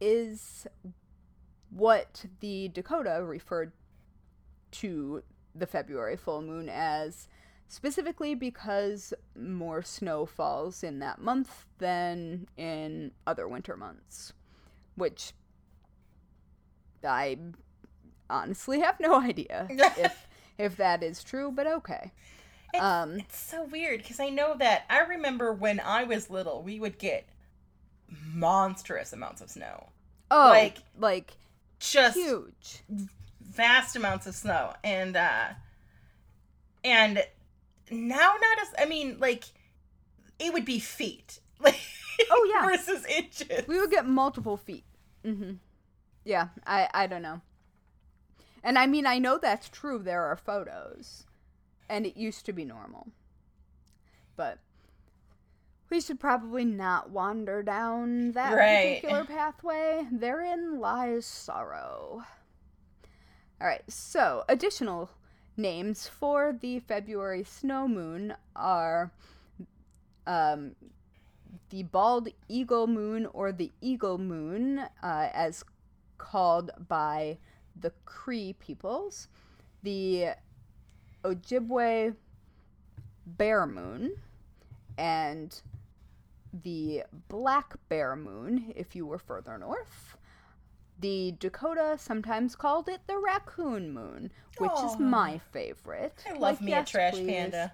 [0.00, 0.66] is
[1.70, 3.72] what the Dakota referred
[4.70, 5.22] to
[5.54, 7.28] the February full moon as,
[7.68, 14.32] specifically because more snow falls in that month than in other winter months,
[14.94, 15.32] which
[17.04, 17.38] I
[18.30, 22.12] honestly have no idea if if that is true, but okay.
[22.74, 26.62] It's, Um, it's so weird because I know that I remember when I was little,
[26.62, 27.26] we would get
[28.32, 29.88] monstrous amounts of snow.
[30.30, 31.32] Oh, Like, like
[31.80, 32.82] just huge.
[33.40, 35.50] vast amounts of snow and uh
[36.84, 37.22] and
[37.90, 39.44] now not as i mean like
[40.38, 41.78] it would be feet like
[42.30, 42.66] Oh, yeah.
[42.66, 44.84] versus inches We would get multiple feet.
[45.24, 45.52] Mm-hmm.
[46.24, 47.42] Yeah, I I don't know.
[48.62, 49.98] And I mean, I know that's true.
[50.00, 51.24] There are photos,
[51.88, 53.08] and it used to be normal.
[54.36, 54.58] But
[55.90, 59.00] we should probably not wander down that Right.
[59.02, 60.06] particular pathway.
[60.12, 62.24] Therein lies sorrow.
[63.60, 63.82] All right.
[63.88, 65.10] So, additional
[65.56, 69.10] names for the February snow moon are
[70.26, 70.76] um,
[71.70, 75.64] the bald eagle moon or the eagle moon, uh, as
[76.18, 77.38] called by
[77.74, 79.28] the Cree peoples,
[79.82, 80.30] the
[81.24, 82.14] Ojibwe
[83.26, 84.12] bear moon,
[84.96, 85.60] and
[86.52, 90.16] the black bear moon if you were further north.
[91.00, 96.24] The Dakota sometimes called it the raccoon moon, which is my favorite.
[96.26, 97.26] i love Like, me yes, a trash please.
[97.26, 97.72] panda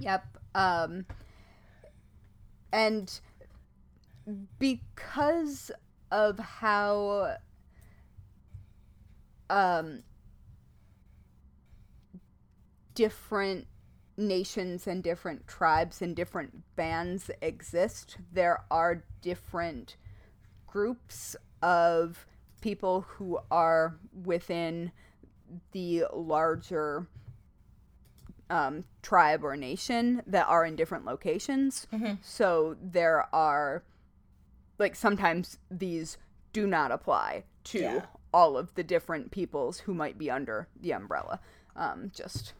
[0.00, 0.38] Yep.
[0.54, 1.06] Um,
[2.72, 3.20] and
[4.58, 5.70] because
[6.10, 7.36] of how
[9.50, 10.02] um,
[12.98, 13.64] different
[14.16, 19.96] nations and different tribes and different bands exist, there are different
[20.66, 22.26] groups of
[22.60, 24.90] people who are within
[25.70, 27.06] the larger
[28.50, 31.86] um, tribe or nation that are in different locations.
[32.20, 33.84] So there are,
[34.78, 36.18] like, sometimes these
[36.52, 38.06] do not apply to Yeah.
[38.34, 41.38] all of the different peoples who might be under the umbrella.
[41.76, 42.54] Um, just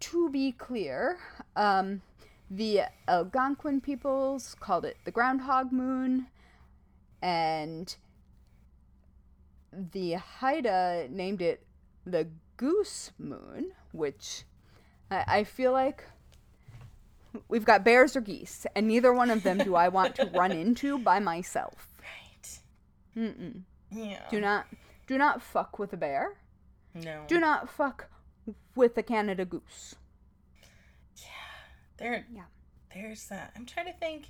[0.00, 1.18] to be clear,
[1.56, 2.02] um,
[2.50, 6.26] the Algonquin peoples called it the Groundhog Moon,
[7.20, 7.94] and
[9.72, 11.64] the Haida named it
[12.06, 14.44] the Goose Moon, which
[15.10, 16.04] I, I feel like
[17.48, 20.52] we've got bears or geese, and neither one of them do I want to run
[20.64, 21.88] into by myself.
[22.00, 22.58] right
[23.16, 23.62] Mm-mm.
[23.90, 24.66] yeah Do not,
[25.06, 26.36] do not fuck with a bear.
[26.94, 28.08] no Do not fuck
[28.78, 29.94] with a Canada goose.
[31.16, 31.28] Yeah.
[31.98, 32.42] there Yeah.
[32.94, 34.24] there's uh, i'm trying to think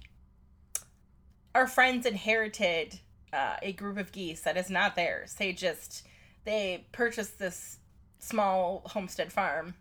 [1.55, 2.99] our friends inherited
[3.33, 6.03] uh, a group of geese that is not theirs they just
[6.45, 7.79] they purchased this
[8.19, 9.75] small homestead farm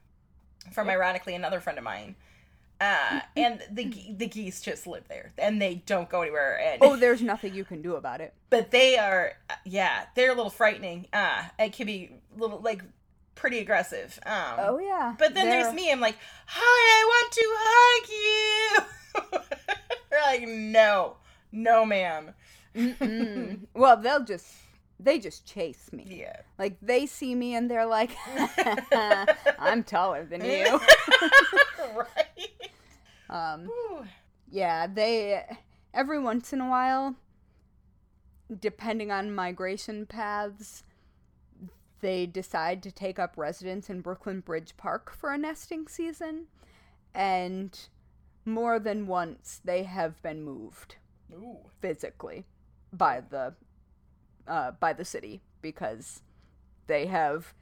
[0.73, 2.15] from ironically another friend of mine
[2.81, 3.85] uh, and the
[4.17, 7.63] the geese just live there and they don't go anywhere and Oh, there's nothing you
[7.65, 8.33] can do about it.
[8.49, 12.59] but they are uh, yeah they're a little frightening uh it can be a little
[12.59, 12.81] like
[13.37, 15.15] pretty aggressive um Oh yeah.
[15.17, 19.39] but then They're- there's me i'm like hi i want to hug you
[20.09, 21.15] they're like no
[21.51, 22.33] no ma'am
[23.73, 24.53] well, they'll just
[24.99, 26.05] they just chase me.
[26.07, 28.11] yeah Like they see me and they're like,
[29.59, 30.79] "I'm taller than you."
[31.95, 32.71] right
[33.29, 34.05] Um, Ooh.
[34.51, 35.43] yeah, they
[35.93, 37.15] every once in a while,
[38.59, 40.83] depending on migration paths,
[42.01, 46.45] they decide to take up residence in Brooklyn Bridge Park for a nesting season,
[47.13, 47.77] and
[48.45, 50.95] more than once they have been moved
[51.33, 51.57] Ooh.
[51.81, 52.45] physically
[52.93, 53.53] by the
[54.47, 56.21] uh, by the city because
[56.87, 57.53] they have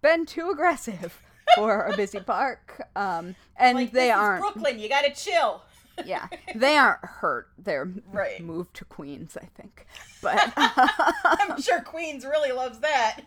[0.00, 1.22] been too aggressive
[1.56, 4.40] for a busy park, um, and like they aren't.
[4.42, 5.62] brooklyn you gotta chill
[6.06, 7.48] yeah, they aren't hurt.
[7.58, 8.40] They're Right.
[8.42, 9.86] moved to Queens, I think.
[10.22, 13.20] But i'm sure queens really loves that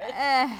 [0.00, 0.56] eh,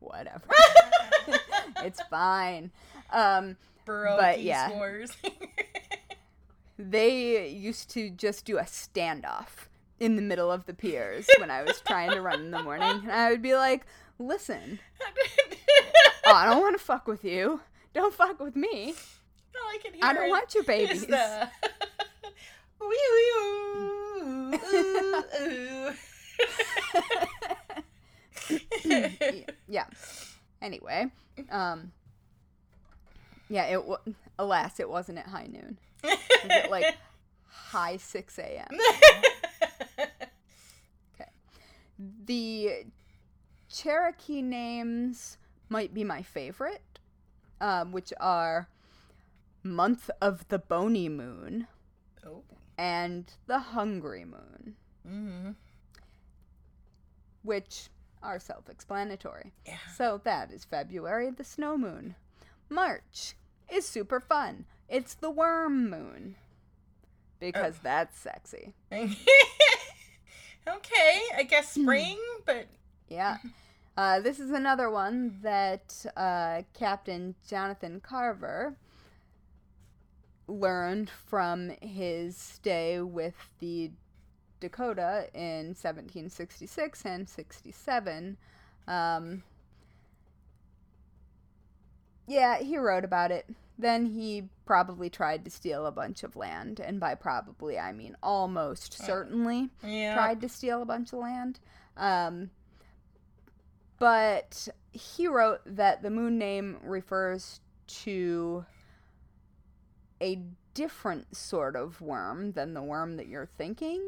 [0.00, 0.44] whatever.
[1.84, 2.70] it's fine.
[3.10, 4.70] Um, Burrow But, yeah.
[4.70, 5.12] wars
[6.78, 9.66] they used to just do a standoff
[9.98, 13.00] in the middle of the piers when I was trying to run in the morning,
[13.02, 13.84] and I would be like,
[14.18, 14.78] "Listen,
[16.26, 17.60] oh, I don't want to fuck with you.
[17.94, 18.94] Don't fuck with me.
[19.56, 21.48] All I can hear I don't want your babies." the
[22.80, 22.92] ooh,
[25.40, 25.92] ooh.
[29.68, 29.86] yeah.
[30.60, 31.10] Anyway,
[31.50, 31.92] um,
[33.48, 33.64] yeah.
[33.66, 33.98] It wa
[34.38, 35.78] alas, it wasn't at high noon.
[36.02, 36.18] Was
[36.50, 36.96] at like
[37.46, 38.68] high six a.m.
[41.14, 41.30] Okay.
[42.26, 42.84] The
[43.68, 45.38] Cherokee names
[45.68, 46.98] might be my favorite,
[47.60, 48.68] um, which are
[49.62, 51.66] Month of the Bony Moon
[52.26, 52.42] oh.
[52.76, 54.76] and the Hungry Moon,
[55.06, 55.50] Mm-hmm.
[57.42, 57.88] which
[58.22, 59.52] are self explanatory.
[59.66, 59.76] Yeah.
[59.96, 62.14] So that is February, the snow moon.
[62.68, 63.34] March
[63.72, 64.64] is super fun.
[64.88, 66.36] It's the worm moon.
[67.40, 68.74] because that's sexy.
[68.92, 69.16] okay,
[71.36, 72.66] I guess spring, but
[73.08, 73.38] Yeah.
[73.96, 78.76] Uh, this is another one that uh, Captain Jonathan Carver
[80.46, 83.90] learned from his stay with the
[84.60, 88.36] Dakota in 1766 and 67.
[88.86, 89.42] Um,
[92.26, 93.48] yeah, he wrote about it.
[93.78, 98.16] Then he probably tried to steal a bunch of land, and by probably I mean
[98.22, 100.14] almost certainly yeah.
[100.14, 101.60] tried to steal a bunch of land.
[101.96, 102.50] Um,
[103.98, 108.64] but he wrote that the moon name refers to
[110.20, 110.42] a
[110.74, 114.00] different sort of worm than the worm that you're thinking.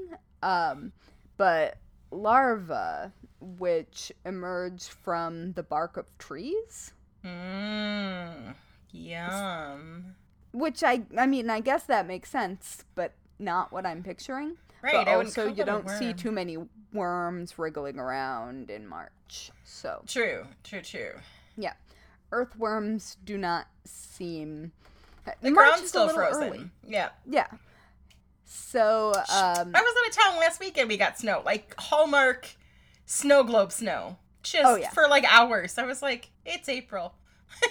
[0.42, 0.92] Um,
[1.36, 1.78] but
[2.10, 6.92] larvae, which emerge from the bark of trees.
[7.24, 8.54] Mmm.
[8.92, 10.14] Yum.
[10.52, 14.56] Which I, I mean, I guess that makes sense, but not what I'm picturing.
[14.82, 14.94] Right.
[14.94, 16.56] but also you don't see too many
[16.94, 19.50] worms wriggling around in March.
[19.64, 20.46] So True.
[20.64, 20.80] True.
[20.80, 21.12] True.
[21.56, 21.74] yeah,
[22.32, 24.72] earthworms do not seem.
[25.42, 26.42] The March ground's is still frozen.
[26.42, 26.70] early.
[26.86, 27.10] Yeah.
[27.28, 27.46] Yeah.
[28.52, 30.88] So um, I was out of town last weekend.
[30.88, 32.48] We got snow, like Hallmark
[33.06, 34.90] snow globe snow, just Oh, yeah.
[34.90, 35.78] for like hours.
[35.78, 37.14] I was like, it's April.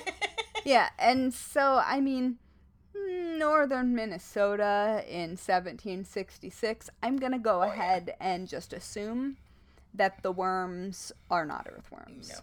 [0.66, 2.38] yeah, and so I mean,
[2.96, 6.90] northern Minnesota in 1766.
[7.04, 7.74] I'm gonna go Oh, yeah.
[7.74, 9.36] ahead and just assume
[9.94, 12.30] that the worms are not earthworms.
[12.30, 12.40] No.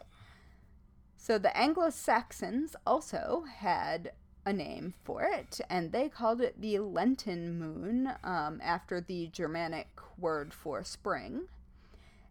[1.16, 4.12] So the Anglo Saxons also had
[4.47, 9.88] a name for it, and they called it the Lenten moon um, after the Germanic
[10.16, 11.42] word for spring.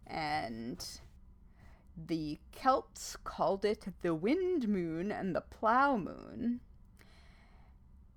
[0.06, 0.84] And
[1.96, 6.60] the Celts called it the wind moon and the plow moon.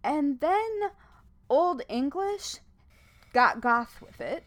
[0.04, 0.80] And then
[1.50, 2.58] Old English
[3.34, 4.44] got goth with it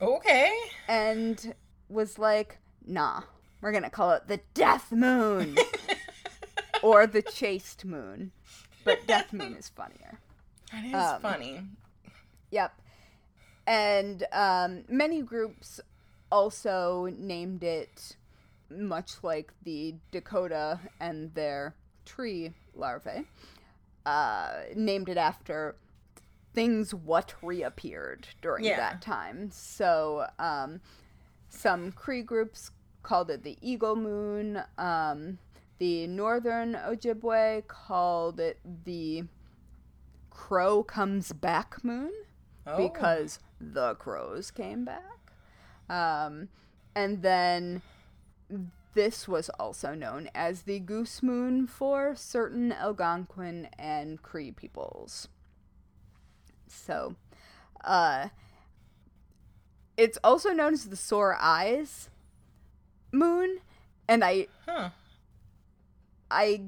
[0.00, 0.50] Okay.
[0.88, 1.54] and
[1.90, 3.22] was like, nah,
[3.60, 5.56] we're gonna call it the death moon
[6.82, 8.32] or the chaste moon.
[8.88, 10.18] But death moon is funnier.
[10.72, 11.62] That is Um, funny.
[12.50, 12.72] Yep.
[13.66, 15.80] And um, many groups
[16.32, 18.16] also named it,
[18.70, 21.74] much like the Dakota and their
[22.04, 23.26] tree larvae,
[24.06, 25.76] uh, named it after
[26.54, 28.76] things what reappeared during Yeah.
[28.76, 29.50] that time.
[29.50, 30.80] So um,
[31.50, 32.70] some Cree groups
[33.02, 34.62] called it the Eagle Moon.
[34.78, 35.38] Um,
[35.78, 39.24] the Northern Ojibwe called it the
[40.30, 42.12] Crow Comes Back Moon
[42.66, 42.76] Oh.
[42.88, 45.32] because the crows came back.
[45.88, 46.48] Um,
[46.94, 47.80] and then
[48.94, 55.28] this was also known as the Goose Moon for certain Algonquin and Cree peoples.
[56.66, 57.16] So,
[57.84, 58.28] uh,
[59.96, 62.10] it's also known as the Sore Eyes
[63.12, 63.60] Moon,
[64.06, 64.90] and I Huh.
[66.30, 66.62] I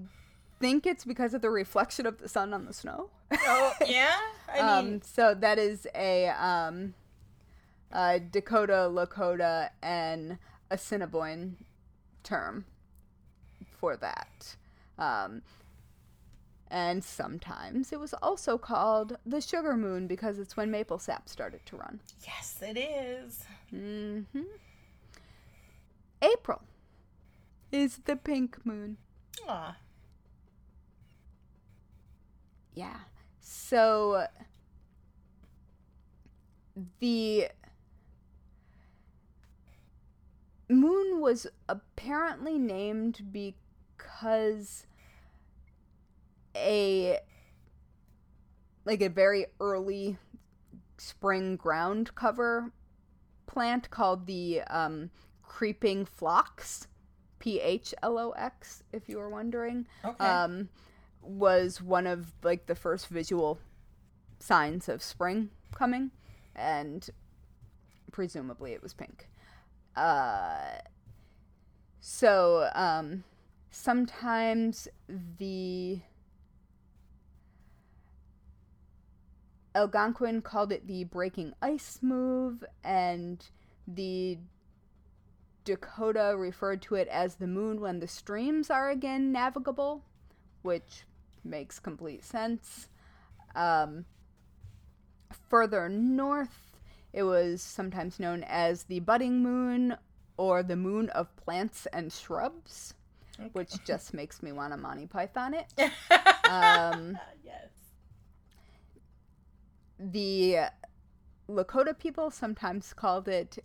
[0.61, 3.11] think it's because of the reflection of the sun on the snow.
[3.32, 4.16] Oh yeah.
[4.48, 6.94] I mean, um, so that is a um,
[7.92, 10.38] uh, Dakota, Lakota, and
[10.70, 11.56] Assiniboine
[12.22, 12.64] term
[13.78, 14.56] for that.
[14.98, 15.42] Um,
[16.70, 21.64] and sometimes it was also called the sugar moon because it's when maple sap started
[21.66, 22.00] to run.
[22.24, 23.44] yes, it is.
[23.70, 24.20] hmm
[26.22, 26.62] April
[27.72, 28.98] is the pink moon.
[29.49, 29.76] Aw.
[32.74, 32.97] Yeah.
[33.41, 34.26] So
[37.01, 37.49] the
[40.68, 44.87] moon was apparently named because
[46.57, 47.18] a
[48.85, 50.16] like a very early
[50.97, 52.72] spring ground cover
[53.47, 55.11] plant called the um,
[55.43, 56.87] creeping phlox
[57.41, 60.24] p-h-l-o-x if you were wondering Okay.
[60.24, 60.68] um,
[61.20, 63.59] was one of like the first visual
[64.38, 66.12] signs of spring coming,
[66.55, 67.11] and
[68.12, 69.28] presumably it was pink.
[69.97, 70.78] Uh,
[72.01, 73.24] so um,
[73.70, 74.86] sometimes
[75.38, 76.01] the
[79.74, 83.47] Algonquin called it the breaking ice move, and
[83.86, 84.38] the
[85.70, 90.02] Dakota referred to it as the moon when the streams are again navigable,
[90.62, 91.04] which
[91.44, 92.88] makes complete sense.
[93.54, 94.04] Um,
[95.48, 96.76] further north,
[97.12, 99.96] it was sometimes known as the budding moon
[100.36, 102.94] or the moon of plants and shrubs,
[103.52, 105.72] which just makes me want to Monty Python it.
[106.50, 107.68] Um, yes.
[110.00, 110.62] the
[111.48, 113.62] Lakota people sometimes called it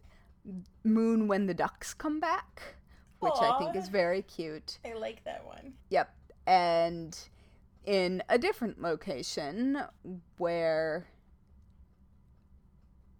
[0.83, 2.61] moon when the ducks come back,
[3.19, 4.79] which I think is very cute.
[4.85, 5.73] I like that one.
[5.89, 6.13] Yep.
[6.47, 7.17] And
[7.85, 9.81] in a different location
[10.37, 11.07] where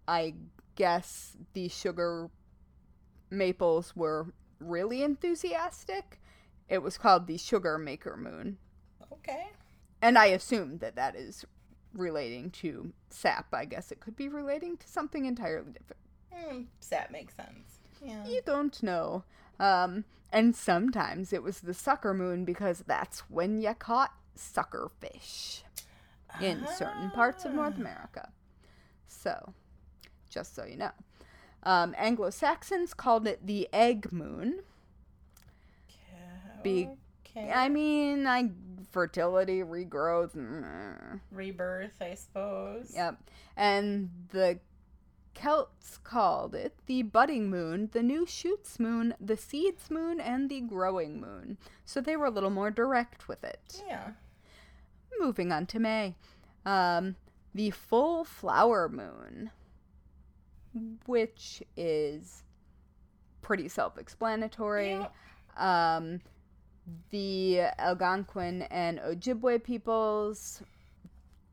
[0.06, 0.34] I
[0.76, 2.30] guess the sugar
[3.30, 6.20] maples were really enthusiastic,
[6.68, 8.58] it was called the Sugar Maker Moon.
[9.12, 9.48] Okay.
[10.02, 11.44] And I assume that that is
[11.92, 13.46] relating to sap.
[13.52, 16.02] I guess it could be relating to something entirely different.
[16.36, 17.78] Hmm, that makes sense.
[18.02, 18.26] Yeah.
[18.26, 19.24] You don't know.
[19.58, 25.62] Um, and sometimes it was the sucker moon because that's when you caught sucker fish
[26.40, 27.80] in certain parts of North Ah.
[27.80, 28.28] America.
[29.08, 29.54] So,
[30.28, 30.90] just so you know.
[31.62, 34.60] Um, Anglo Saxons called it the egg moon.
[36.62, 36.88] Be-
[37.26, 37.50] okay.
[37.52, 38.50] I mean, I
[38.90, 40.34] fertility, regrowth.
[40.36, 42.92] mm, Rebirth, I suppose.
[42.94, 43.18] Yep.
[43.56, 44.58] And the
[45.36, 50.62] Celts called it the budding moon, the new shoots moon, the seeds moon, and the
[50.62, 51.58] growing moon.
[51.84, 53.82] So they were a little more direct with it.
[53.86, 54.10] Yeah.
[55.20, 56.16] Moving on to May.
[56.64, 57.16] Um,
[57.54, 59.50] the full flower moon,
[61.04, 62.42] which is
[63.42, 64.92] pretty self explanatory.
[64.92, 65.14] Yep.
[65.58, 66.20] Um,
[67.10, 70.62] the Algonquin and Ojibwe peoples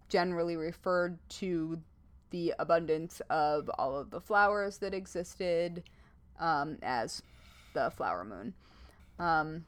[0.10, 1.80] generally referred to
[2.34, 5.84] the abundance of all of the flowers that existed
[6.40, 7.22] um, as
[7.76, 8.56] the flower moon.
[9.20, 9.66] Um,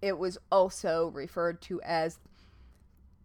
[0.00, 2.20] it was also referred to as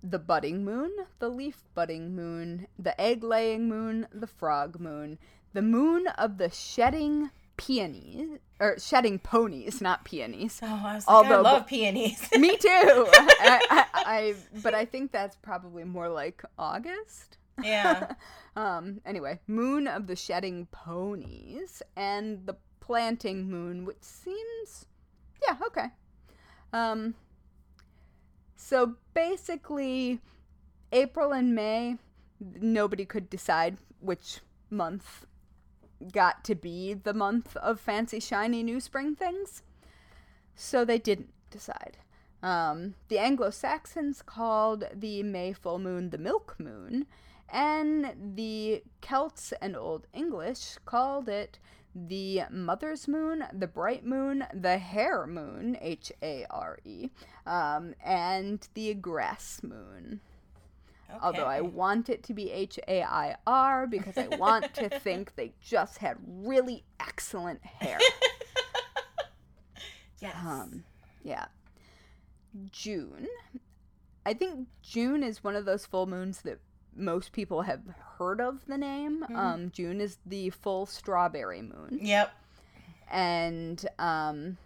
[0.02, 5.20] the budding moon, the leaf budding moon, the egg laying moon, the frog moon,
[5.54, 10.60] the moon of the shedding peonies, or shedding ponies, not peonies.
[10.64, 12.28] Oh, I was like, Although- I love peonies.
[12.36, 12.68] Me too.
[12.68, 17.38] I, I, I, but I think that's probably more like August.
[17.64, 18.14] Yeah.
[18.54, 19.00] Um.
[19.06, 24.88] Anyway, moon of the shedding ponies and the planting moon, which seems,
[25.48, 25.86] yeah, okay.
[26.74, 27.16] Um.
[28.58, 30.20] So basically,
[30.92, 31.96] April and May,
[32.42, 35.26] nobody could decide which month
[36.12, 39.64] got to be the month of fancy shiny new spring things.
[40.56, 41.98] So they didn't decide.
[42.44, 47.06] Um, the Anglo Saxons called the May full moon the milk moon,
[47.52, 51.60] and the Celts and Old English called it
[51.94, 57.10] the mother's moon, the bright moon, the hare moon, H A R E,
[57.46, 60.22] um, and the grass moon.
[61.22, 65.36] Although I want it to be H A I R because I want to think
[65.36, 68.00] they just had really excellent hair.
[70.22, 70.36] Yes.
[70.46, 70.84] Um,
[71.24, 71.46] yeah.
[72.72, 73.28] June.
[74.26, 76.60] I think June is one of those full moons that
[76.96, 77.82] most people have
[78.18, 79.26] heard of the name.
[79.36, 82.00] Um, June is the full strawberry moon.
[82.02, 82.32] Yep.
[83.10, 84.58] And um,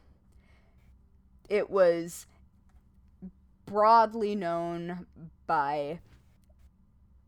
[1.50, 2.28] it was
[3.66, 5.06] broadly known
[5.48, 6.00] by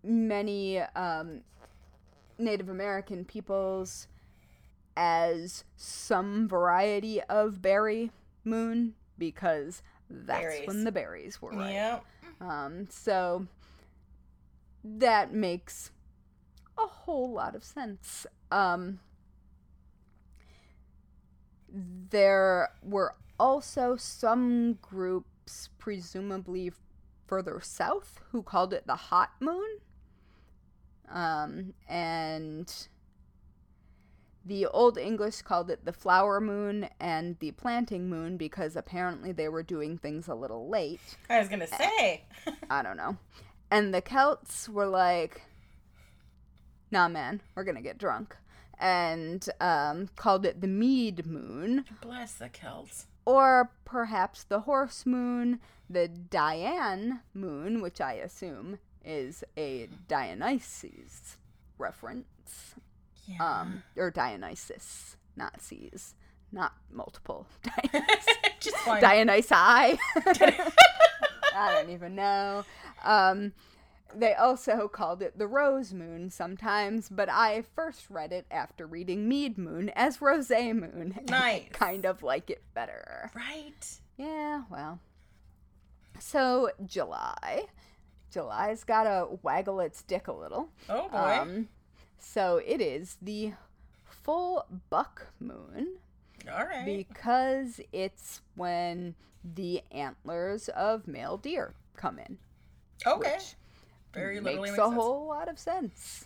[0.04, 1.42] many um,
[2.38, 4.08] Native American peoples
[4.96, 8.12] as some variety of berry
[8.44, 10.68] moon because that's Berries.
[10.68, 11.74] when the berries were ripe.
[11.74, 12.06] Yep.
[12.42, 13.48] Um, so
[14.98, 15.92] that makes
[16.78, 18.26] a whole lot of sense.
[18.52, 19.00] Um,
[21.70, 26.72] there were also some groups, presumably
[27.28, 29.80] further south, who called it the hot moon.
[31.10, 32.74] Um, and
[34.46, 39.50] the Old English called it the flower moon and the planting moon because apparently they
[39.50, 41.18] were doing things a little late.
[41.30, 42.24] I was gonna say.
[42.70, 43.18] I don't know.
[43.70, 45.42] And the Celts were like,
[46.92, 48.36] nah, man, we're going to get drunk.
[48.80, 53.08] And um, called it the Mead Moon, Bless the Celts.
[53.26, 55.60] or perhaps the Horse Moon,
[55.90, 61.38] the Diane Moon, which I assume is a Dionysus
[61.80, 62.76] reference.
[63.26, 63.62] Yeah.
[63.62, 66.14] Um, or Dionysus, not C's,
[66.52, 67.48] not multiple.
[67.92, 68.36] Dionysus.
[68.60, 69.02] Just one.
[69.02, 69.52] Dionysi.
[71.56, 72.64] I don't even know.
[73.04, 73.54] Um,
[74.16, 79.28] they also called it the Rose Moon sometimes, but I first read it after reading
[79.28, 81.20] Mead Moon as Rose Moon.
[81.30, 81.70] Nice.
[81.74, 83.32] kind of like it better.
[83.36, 84.00] right.
[84.18, 85.00] Yeah, well.
[86.20, 87.66] So, July.
[88.32, 90.70] July's got to waggle its dick a little.
[90.90, 91.18] Oh boy.
[91.42, 91.68] Um,
[92.18, 93.54] so, it is the
[94.04, 95.98] full buck moon
[96.52, 96.86] All right.
[96.86, 102.38] because it's when the antlers of male deer come in.
[103.06, 103.38] Okay.
[104.14, 104.96] Very literally makes makes a sense.
[104.96, 106.26] whole lot of sense.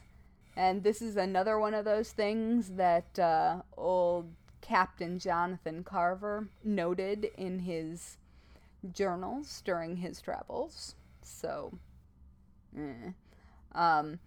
[0.55, 4.29] And this is another one of those things that uh, old
[4.61, 8.17] Captain Jonathan Carver noted in his
[8.93, 10.95] journals during his travels.
[11.21, 11.73] So,
[12.77, 13.11] eh.
[13.73, 14.19] um,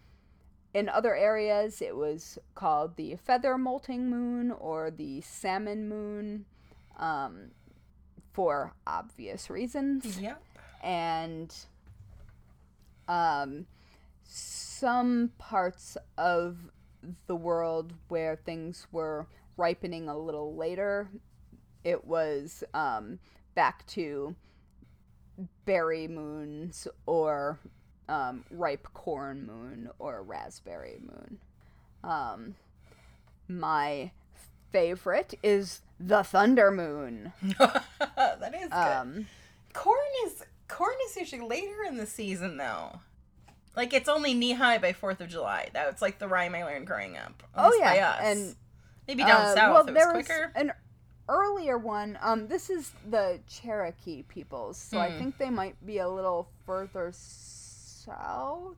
[0.72, 6.47] in other areas, it was called the feather molting moon or the salmon moon
[6.99, 7.51] um,
[8.32, 10.18] for obvious reasons.
[10.20, 10.42] Yep.
[10.82, 11.55] And
[13.09, 13.66] um,
[14.24, 16.57] some parts of
[17.26, 19.26] the world where things were
[19.57, 21.09] ripening a little later,
[21.84, 23.18] it was um,
[23.55, 24.34] back to
[25.64, 27.59] berry moons or
[28.09, 31.38] um, ripe corn moon or raspberry moon.
[32.02, 32.55] Um,
[33.48, 34.11] my
[34.72, 37.32] favorite is the thunder moon.
[37.59, 38.72] that is good.
[38.72, 39.26] Um,
[39.72, 43.00] corn is corn is usually later in the season though.
[43.76, 45.68] Like it's only knee high by Fourth of July.
[45.72, 47.42] That's like the rhyme I learned growing up.
[47.56, 48.54] Oh yeah, and
[49.08, 50.52] maybe down uh, south well, it was there quicker.
[50.54, 50.72] was an
[51.28, 52.18] earlier one.
[52.22, 55.18] Um, this is the Cherokee peoples, so I Hmm.
[55.18, 58.76] think they might be a little further south.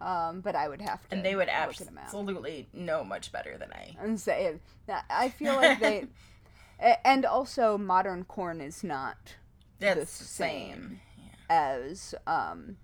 [0.00, 1.16] Um, but I would have to.
[1.16, 3.96] and they would absolutely know much better than I.
[4.00, 4.56] and say
[4.86, 6.04] that I feel like they,
[7.04, 9.16] and also modern corn is not
[9.78, 11.00] That's the same same.
[11.50, 12.76] as um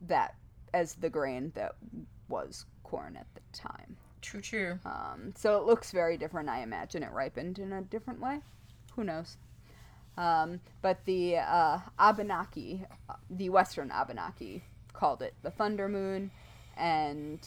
[0.00, 0.34] that
[0.74, 1.74] as the grain that
[2.28, 3.96] was corn at the time.
[4.20, 4.78] True, true.
[4.84, 6.48] Um, so it looks very different.
[6.48, 8.40] I imagine it ripened in a different way.
[8.94, 9.36] Who knows?
[10.16, 12.84] Um, but the uh, Abenaki,
[13.30, 14.62] the Western Abenaki,
[14.92, 16.30] called it the Thunder Moon,
[16.76, 17.40] and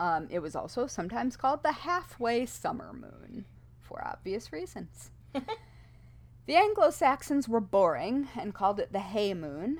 [0.00, 3.44] um, it was also sometimes called the Halfway Summer Moon
[3.80, 5.10] for obvious reasons.
[6.46, 9.78] the Anglo Saxons were boring and called it the Hay Moon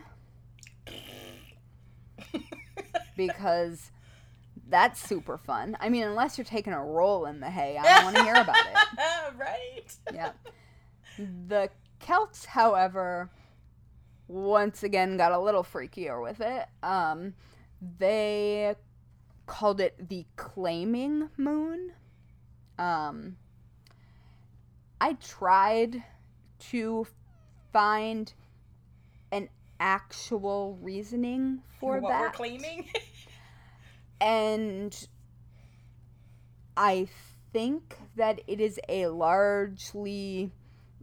[3.17, 3.91] because
[4.69, 5.77] that's super fun.
[5.81, 8.35] I mean, unless you're taking a roll in the hay, I don't want to hear
[8.35, 9.37] about it.
[9.37, 9.97] right.
[10.13, 10.33] Yeah.
[11.19, 13.31] The Celts, however,
[14.27, 16.67] once again got a little freakier with it.
[16.83, 17.35] Um,
[17.99, 18.75] they
[19.47, 21.93] called it the claiming moon.
[22.79, 23.37] Um,
[25.01, 26.03] I tried
[26.71, 27.07] to
[27.73, 28.33] find
[29.33, 29.49] an
[29.81, 32.89] actual reasoning for what that we're claiming.
[34.21, 35.09] and
[36.77, 37.09] I
[37.53, 40.53] think that it is a largely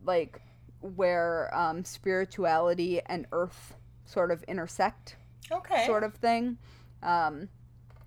[0.03, 0.41] like
[0.82, 5.16] where um, spirituality and earth sort of intersect
[5.51, 5.86] okay.
[5.86, 6.57] sort of thing.
[7.03, 7.49] Um,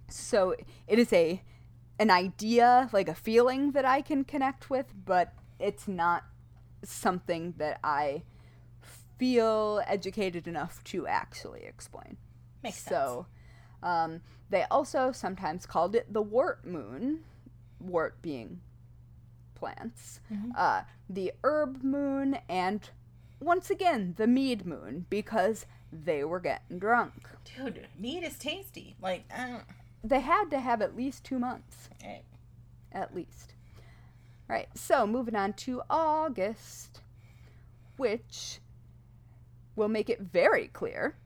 [0.09, 0.55] so
[0.87, 1.43] it is a
[1.99, 6.25] an idea, like a feeling that I can connect with, but it's not
[6.91, 8.23] something that I
[9.19, 12.17] feel educated enough to actually explain.
[12.63, 12.89] Makes sense.
[12.91, 13.27] so,
[13.83, 14.21] um,
[14.51, 17.25] they also sometimes called it the wort moon,
[17.81, 18.61] wort being
[19.55, 20.53] plants, Mhm.
[20.57, 22.91] uh, the herb moon, and
[23.41, 27.29] once again the mead moon because they were getting drunk.
[27.45, 28.97] Dude, meat is tasty.
[29.01, 29.65] Like, I don't.
[30.03, 31.89] They had to have at least two months,
[32.93, 33.54] at least.
[34.47, 37.01] Right, so moving on to August,
[37.97, 38.61] which
[39.75, 41.17] will make it very clear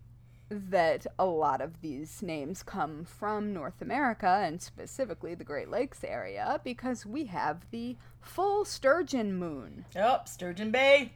[0.51, 6.03] that a lot of these names come from North America and specifically the Great Lakes
[6.05, 9.85] area because we have the full sturgeon moon.
[9.97, 11.13] Oh, Sturgeon Bay.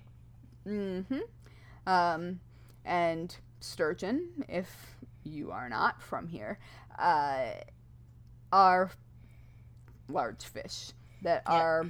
[0.67, 1.21] Mm-hmm.
[1.87, 2.41] Um,
[2.85, 6.59] and sturgeon, if you are not from here,
[6.99, 7.53] uh,
[8.53, 8.91] are
[10.09, 10.93] large fish
[11.23, 11.53] that Yeah.
[11.55, 11.87] are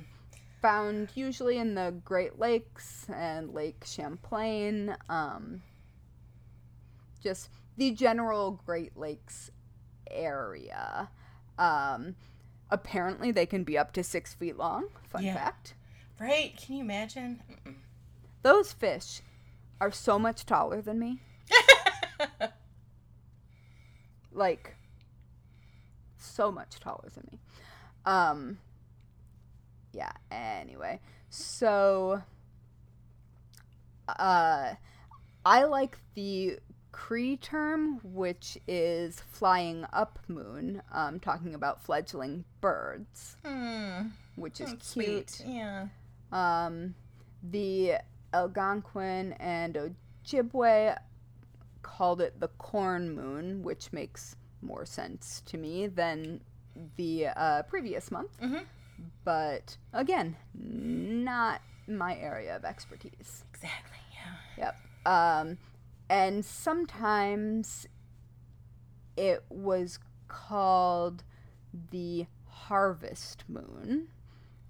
[0.60, 4.96] found usually in the Great Lakes and Lake Champlain.
[5.08, 5.62] Um,
[7.20, 9.50] just the general Great Lakes
[10.10, 11.10] area.
[11.58, 12.14] Um,
[12.70, 14.88] apparently, they can be up to six feet long.
[15.08, 15.34] Fun Yeah.
[15.34, 15.74] fact.
[16.20, 16.56] Right?
[16.56, 17.42] Can you imagine?
[17.50, 17.74] Mm-mm.
[18.42, 19.20] Those fish
[19.80, 21.20] are so much taller than me.
[24.34, 24.76] Like
[26.16, 27.38] so much taller than me.
[28.06, 28.58] Um
[29.92, 31.00] yeah, anyway.
[31.30, 32.22] So
[34.08, 34.74] uh
[35.44, 36.58] I like the
[36.92, 44.08] Cree term, which is flying up moon, um, talking about fledgling birds, Hmm.
[44.36, 45.30] which is That's cute.
[45.30, 45.54] sweet.
[45.54, 45.86] Yeah.
[46.30, 46.94] Um,
[47.42, 47.94] the
[48.34, 49.76] Algonquin and
[50.24, 50.96] Ojibwe
[51.80, 56.42] called it the corn moon, which makes more sense to me than
[56.96, 58.38] the uh, previous month.
[58.40, 58.64] Mhm.
[59.24, 63.44] But again, not my area of expertise.
[63.52, 63.98] Exactly.
[64.58, 64.74] Yeah.
[65.04, 65.12] Yep.
[65.12, 65.58] Um,
[66.08, 67.86] and sometimes
[69.16, 69.98] it was
[70.28, 71.24] called
[71.90, 74.08] the harvest moon.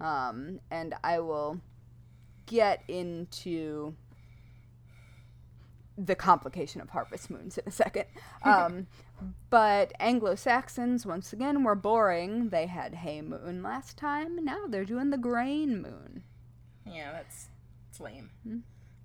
[0.01, 1.61] Um, and I will
[2.47, 3.95] get into
[5.99, 8.05] the complication of harvest moons in a second.
[8.45, 8.88] Um,
[9.51, 12.49] but Anglo Saxons, once again, were boring.
[12.49, 14.45] They had hay moon last time.
[14.45, 16.24] Now they're doing the grain moon.
[16.84, 17.47] Yeah, that's
[17.88, 18.30] it's lame.
[18.43, 18.59] Hmm?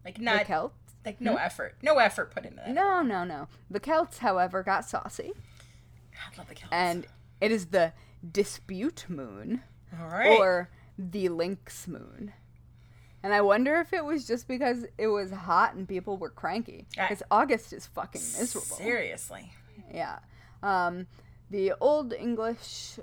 [0.04, 0.74] Like The not Celts?
[1.06, 2.70] like no effort, no effort put into that.
[2.72, 3.48] No, no, no.
[3.70, 5.34] The Celts, however, got saucy.
[6.14, 6.70] God, love the Celts.
[6.72, 7.06] And
[7.40, 7.94] it is the
[8.32, 9.62] dispute moon.
[10.00, 12.34] all right, or the lynx moon.
[13.28, 16.86] And I wonder if it was just because it was hot and people were cranky.
[16.92, 18.78] Because August is fucking miserable.
[18.78, 19.52] seriously.
[19.94, 20.20] Yeah.
[20.64, 21.08] Um,
[21.50, 23.00] the Old English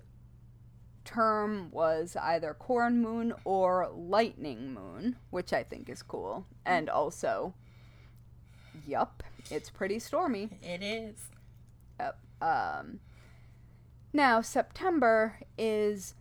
[1.05, 6.47] term was either corn moon or lightning moon, which I think is cool.
[6.64, 7.53] And also,
[8.87, 10.49] yup, it's pretty stormy.
[10.62, 11.18] It is.
[12.01, 12.18] Yep.
[12.41, 13.01] Um,
[14.14, 16.14] now, September is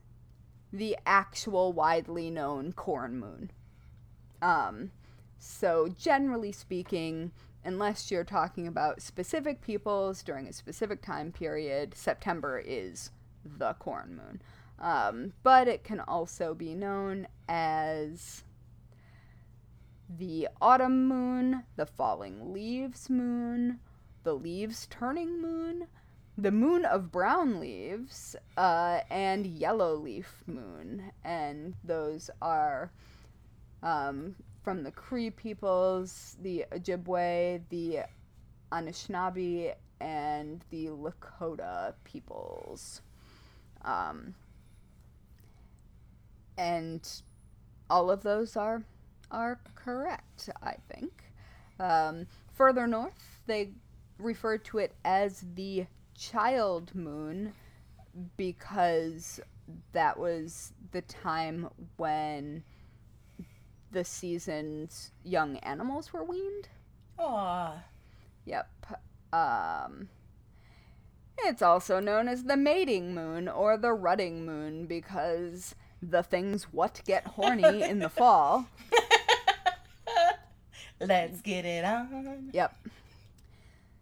[0.74, 3.50] the actual widely known corn moon.
[4.44, 4.92] Um,
[5.40, 7.32] so, generally speaking,
[7.64, 13.12] unless you're talking about specific peoples during a specific time period, September is
[13.46, 14.42] the corn moon.
[14.80, 18.44] Um, but it can also be known as
[20.10, 23.80] the autumn moon, the falling leaves moon,
[24.24, 25.88] the leaves turning moon,
[26.38, 31.12] the moon of brown leaves, uh, and yellow leaf moon.
[31.24, 32.92] And those are
[33.84, 38.00] um, from the Cree peoples, the Ojibwe, the
[38.72, 43.02] Anishinaabe, and the Lakota peoples.
[43.84, 44.34] Um,
[46.58, 47.08] and
[47.90, 48.84] all of those are
[49.32, 51.24] are correct, I think.
[51.80, 53.72] Um, further north, they
[54.20, 57.54] refer to it as the child moon
[58.38, 59.40] because
[59.92, 61.68] that was the time
[61.98, 62.64] when
[63.94, 66.70] the season's young animals were weaned.
[67.20, 67.84] Aw.
[68.46, 68.70] Yep.
[69.32, 70.10] Um,
[71.40, 77.02] it's also known as the mating moon or the rutting moon because the things what
[77.06, 78.68] get horny in the fall.
[81.00, 82.50] Let's get it on.
[82.54, 82.76] Yep.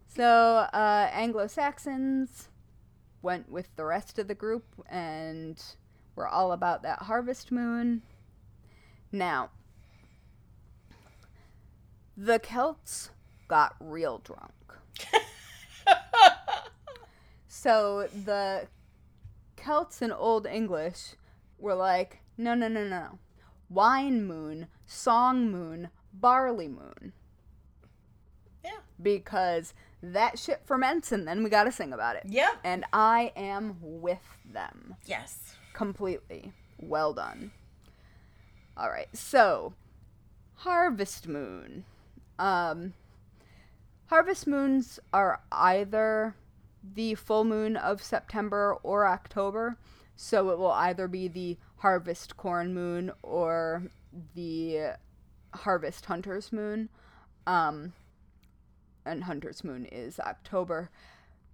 [0.08, 2.50] So uh, Anglo Saxons
[3.22, 5.62] went with the rest of the group and
[6.16, 8.02] were all about that harvest moon.
[9.12, 9.50] Now,
[12.18, 13.10] the Celts
[13.48, 14.52] got real drunk.
[17.48, 18.68] So the
[19.56, 21.16] Celts in Old English
[21.60, 23.20] were like, no, no, no, no.
[23.70, 27.14] Wine moon, song moon, barley moon.
[28.64, 28.80] Yeah.
[29.02, 32.24] Because that shit ferments and then we gotta sing about it.
[32.28, 32.62] Yep.
[32.64, 35.54] And I am with them Yes.
[35.74, 36.54] completely.
[36.80, 37.52] Well done.
[38.76, 39.74] All right, so
[40.56, 41.86] harvest moon.
[42.40, 42.94] Um,
[44.08, 46.36] harvest moons are either
[46.84, 49.78] the full moon of September or October,
[50.16, 53.84] so it will either be the harvest corn moon or
[54.36, 54.94] the
[55.54, 56.90] harvest hunter's moon.
[57.48, 57.94] Um,
[59.06, 60.90] and hunter's moon is October.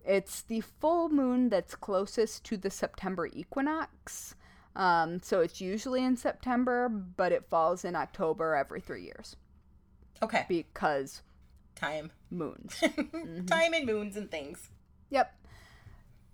[0.06, 4.36] It's the full moon that's closest to the September equinox.
[4.76, 9.36] Um, so it's usually in September, but it falls in October every three years
[10.22, 10.46] Okay.
[10.48, 11.22] because
[11.76, 12.12] Time.
[12.32, 12.80] moons.
[13.48, 14.70] Time and moons and things.
[15.10, 15.34] yep.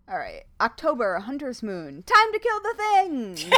[0.09, 0.43] All right.
[0.59, 2.03] October, Hunter's Moon.
[2.03, 3.45] Time to kill the things!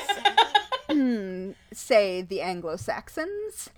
[0.87, 3.71] Hmm, Say the Anglo Saxons.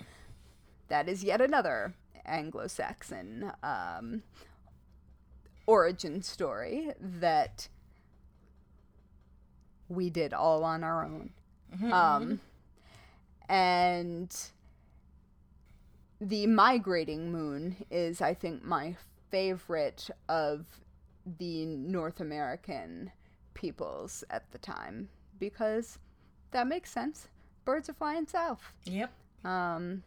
[0.89, 1.93] That is yet another
[2.25, 4.23] Anglo Saxon um,
[5.65, 7.69] origin story that
[9.87, 11.29] we did all on our own.
[11.93, 12.41] Um,
[13.47, 14.35] and
[16.20, 18.95] the migrating moon is, I think, my
[19.30, 20.65] favorite of
[21.38, 23.11] the North American
[23.53, 25.09] peoples at the time
[25.39, 25.99] because
[26.51, 27.28] that makes sense.
[27.65, 28.74] Birds are flying south.
[28.86, 29.11] Yep.
[29.43, 30.03] Um,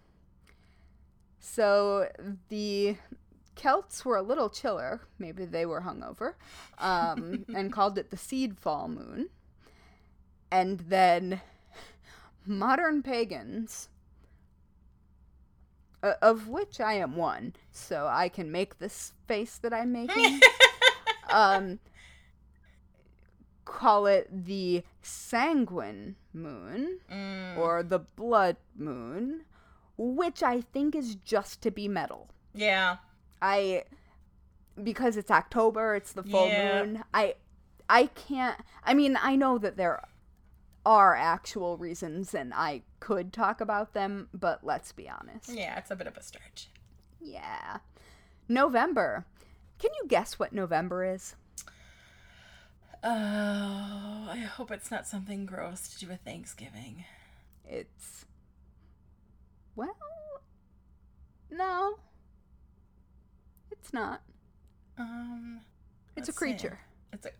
[1.39, 2.09] so
[2.49, 2.97] the
[3.55, 5.01] Celts were a little chiller.
[5.19, 6.35] Maybe they were hungover,
[6.79, 9.29] um, and called it the seed fall moon.
[10.51, 11.41] And then
[12.47, 13.89] modern pagans,
[16.03, 20.41] uh, of which I am one, so I can make this face that I'm making.
[21.31, 21.79] um,
[23.65, 27.57] call it the sanguine moon Mm.
[27.57, 29.45] or the blood moon,
[29.97, 32.29] which I think is just to be metal.
[32.55, 32.97] Yeah.
[33.43, 33.85] I
[34.83, 36.83] because it's October, it's the full Yeah.
[36.85, 37.05] moon.
[37.15, 37.35] I
[37.89, 40.03] I can't I mean, I know that there
[40.87, 45.51] are actual reasons and I could talk about them, but let's be honest.
[45.53, 46.69] Yeah, it's a bit of a stretch.
[47.21, 47.79] Yeah.
[48.49, 49.25] November.
[49.79, 51.35] Can you guess what November is?
[53.03, 57.05] Oh, I hope it's not something gross to do with Thanksgiving.
[57.65, 58.27] It's
[59.75, 59.97] well,
[61.51, 61.95] no.
[63.71, 64.21] It's not.
[64.99, 65.61] Um,
[66.17, 66.37] It's a see.
[66.37, 66.81] creature.
[67.13, 67.31] It's a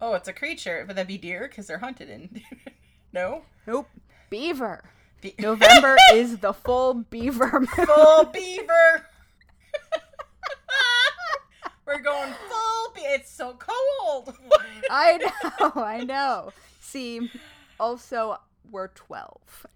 [0.00, 0.84] oh, it's a creature.
[0.86, 1.48] Would that be deer?
[1.48, 2.40] Because they're hunted in.
[3.12, 3.42] no.
[3.66, 3.88] Nope.
[4.30, 4.84] Beaver.
[5.20, 7.66] Be- November is the full beaver moon.
[7.66, 9.06] full beaver.
[11.86, 12.92] We're going full.
[12.94, 14.34] Be- it's so cold.
[14.90, 16.52] I know, I know.
[16.80, 17.30] See,
[17.80, 18.38] also
[18.70, 19.66] we're 12.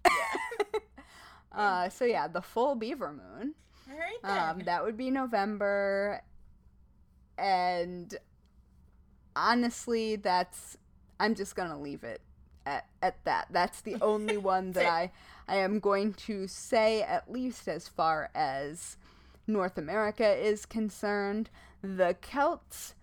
[1.51, 3.53] uh so yeah, the full beaver moon.
[3.91, 4.37] All right then.
[4.37, 6.21] Um that would be November
[7.37, 8.13] and
[9.35, 10.77] honestly that's
[11.19, 12.21] I'm just going to leave it
[12.65, 13.47] at at that.
[13.51, 15.11] That's the only one that I
[15.47, 18.97] I am going to say at least as far as
[19.47, 21.49] North America is concerned.
[21.81, 22.95] The Celts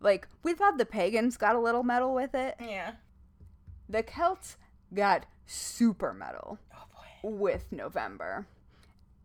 [0.00, 2.56] like we thought the pagans got a little metal with it.
[2.60, 2.92] yeah.
[3.88, 4.56] The Celts
[4.94, 8.46] got super metal Oh with November.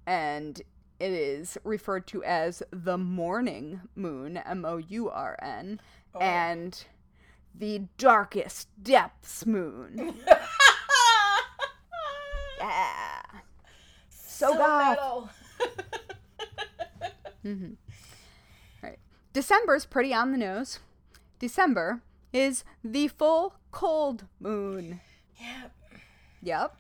[0.05, 0.59] And
[0.99, 5.79] it is referred to as the mourning moon, M O U R N,
[6.15, 6.19] Oh.
[6.19, 6.83] and
[7.53, 10.15] the darkest depths moon.
[12.59, 13.21] Yeah.
[14.09, 15.29] So, goth.
[17.43, 17.77] metal.
[18.81, 18.99] Right.
[19.33, 20.79] December's pretty on the nose.
[21.39, 22.01] December
[22.33, 25.01] is the full cold moon.
[25.39, 25.71] Yep.
[26.43, 26.77] Yep.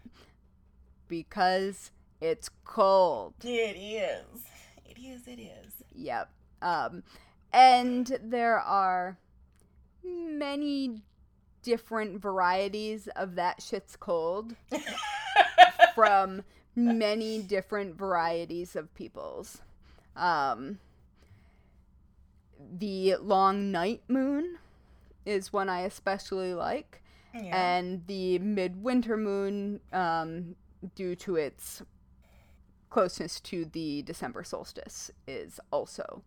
[1.07, 3.33] Because it's cold.
[3.43, 4.43] It is.
[4.85, 5.27] It is.
[5.27, 5.73] It is.
[5.95, 6.29] Yep.
[6.61, 7.03] Um,
[7.51, 9.17] and there are
[10.03, 11.01] many
[11.61, 14.55] different varieties of that shit's cold
[16.07, 16.43] from
[16.75, 19.61] many different varieties of peoples.
[20.15, 20.79] Um,
[22.77, 24.57] the long night moon
[25.25, 27.01] is one I especially like,
[27.33, 27.55] Yeah.
[27.55, 30.55] and the midwinter moon, um,
[30.95, 31.81] due to its
[32.89, 36.23] closeness to the December solstice, is also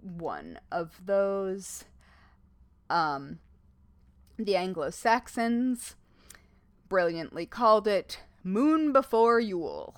[0.00, 1.84] one of those.
[2.90, 3.38] Um,
[4.38, 5.96] the Anglo Saxons
[6.88, 9.94] brilliantly called it Moon Before Yule,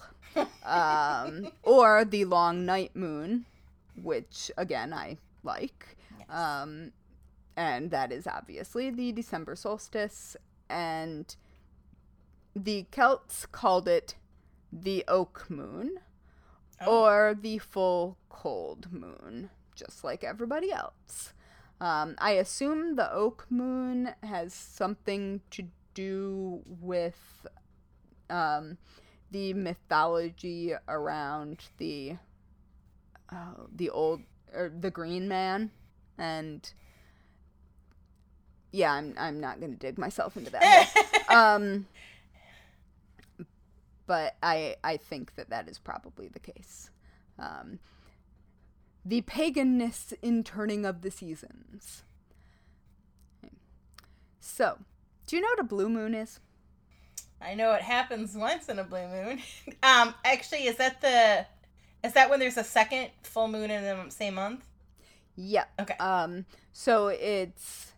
[0.65, 3.47] um, or the Long Night Moon,
[4.01, 5.97] which again I like.
[6.29, 6.93] Um,
[7.57, 10.37] and that is obviously the December solstice.
[10.69, 11.35] And
[12.57, 14.15] the Celts called it
[14.73, 15.99] the Oak Moon
[16.81, 17.05] Oh.
[17.05, 21.33] or the full cold moon, just like everybody else.
[21.81, 27.47] Um, I assume the Oak Moon has something to do with
[28.31, 28.79] um,
[29.31, 32.17] the mythology around the
[33.31, 34.23] uh, the old
[34.55, 35.71] or the Green Man,
[36.19, 36.73] and
[38.71, 41.25] yeah, I'm I'm not gonna dig myself into that.
[41.29, 41.87] um,
[44.07, 46.91] but I I think that that is probably the case.
[47.39, 47.79] Um,
[49.05, 52.05] the paganness in turning of the seasons.
[54.41, 54.79] So,
[55.27, 56.41] do you know what a blue moon is?
[57.41, 59.41] I know it happens once in a blue moon.
[59.83, 61.47] um, actually, is that the
[62.07, 64.65] is that when there's a second full moon in the same month?
[65.37, 65.65] Yeah.
[65.81, 65.97] Okay.
[65.97, 67.93] Um, so it's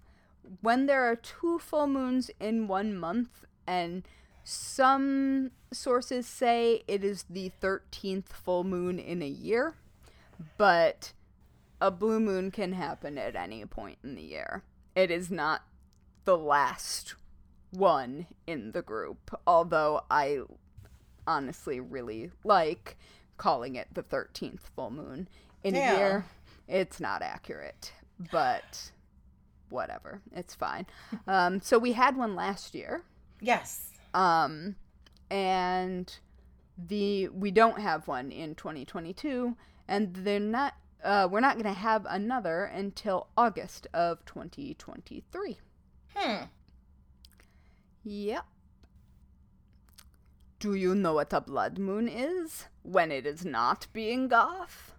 [0.60, 4.04] when there are two full moons in one month, and
[4.44, 9.74] some sources say it is the 13th full moon in a year,
[10.56, 11.12] but
[11.80, 14.62] a blue moon can happen at any point in the year.
[14.94, 15.62] It is not
[16.24, 17.14] the last
[17.70, 20.40] one in the group, although I
[21.26, 22.96] honestly really like
[23.36, 25.28] calling it the 13th full moon
[25.64, 25.92] in Yeah.
[25.92, 26.24] a year.
[26.68, 27.92] It's not accurate,
[28.30, 28.90] but
[29.68, 30.20] whatever.
[30.32, 30.86] It's fine.
[31.26, 33.02] Um, so we had one last year.
[33.40, 33.90] Yes.
[34.14, 34.76] Um,
[35.30, 36.16] and
[36.78, 39.56] the we don't have one in 2022,
[39.88, 40.74] and they're not.
[41.04, 45.58] Uh, we're not going to have another until August of 2023.
[46.14, 46.44] Hmm.
[48.08, 48.44] Yep.
[50.60, 54.94] Do you know what a blood moon is when it is not being goth?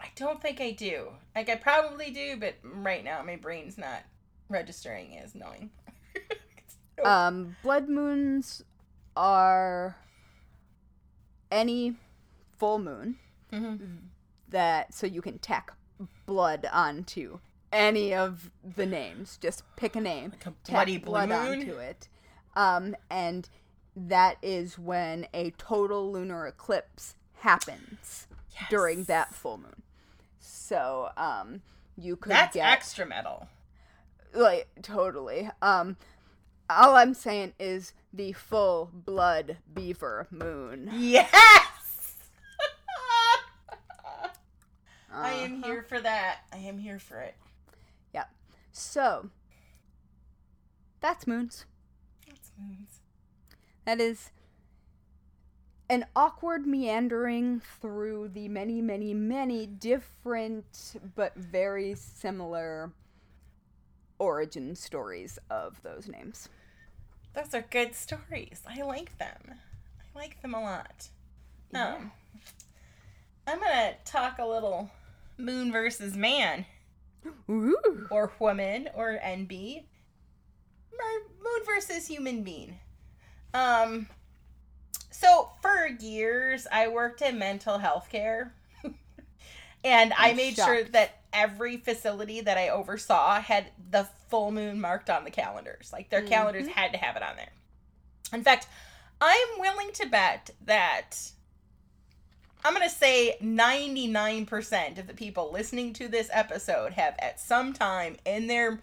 [0.00, 1.10] I don't think I do.
[1.36, 4.02] Like I probably do, but right now my brain's not
[4.48, 5.70] registering as knowing.
[6.98, 7.06] Nope.
[7.06, 8.64] Um, blood moons
[9.16, 9.94] are
[11.48, 11.94] any
[12.58, 13.20] full moon
[13.52, 14.08] Mhm.
[14.48, 15.70] that so you can tack
[16.26, 17.38] blood onto
[17.72, 19.38] any of the names.
[19.40, 21.60] Just pick a name, Like a bloody blood moon?
[21.60, 22.08] onto it,
[22.56, 23.48] um, and
[23.96, 28.26] that is when a total lunar eclipse happens
[28.70, 29.82] during that full moon.
[30.40, 31.62] So um,
[31.96, 33.48] you could That's get extra metal.
[34.34, 35.50] like totally.
[35.62, 35.96] Um,
[36.70, 40.90] all I'm saying is the full blood beaver moon.
[40.94, 41.28] Yes.
[45.12, 45.72] I am Uh-huh.
[45.72, 46.40] here for that.
[46.52, 47.34] I am here for it.
[48.78, 48.82] Yeah.
[48.82, 49.30] So
[51.00, 51.66] that's moons.
[52.26, 53.00] That's moons.
[53.84, 54.30] That is
[55.90, 62.92] an awkward meandering through the many, many, many different but very similar
[64.18, 66.48] origin stories of those names.
[67.34, 68.62] Those are good stories.
[68.68, 69.54] I like them.
[69.54, 71.08] I like them a lot.
[71.74, 72.12] Um,
[73.46, 74.90] I'm gonna talk a little
[75.36, 76.66] moon versus man,
[77.50, 78.06] Ooh.
[78.10, 79.84] or woman, or NB.
[80.92, 82.78] Moon versus human being.
[83.54, 84.08] Um,
[85.10, 88.52] so for years I worked in mental health care,
[89.84, 94.80] and I I'm made sure that every facility that I oversaw had the full moon
[94.80, 95.90] marked on the calendars.
[95.92, 96.72] Like their calendars Mhm.
[96.72, 97.52] had to have it on there.
[98.32, 98.66] In fact,
[99.20, 101.16] I'm willing to bet that
[102.64, 107.72] I'm going to say 99% of the people listening to this episode have at some
[107.72, 108.80] time in their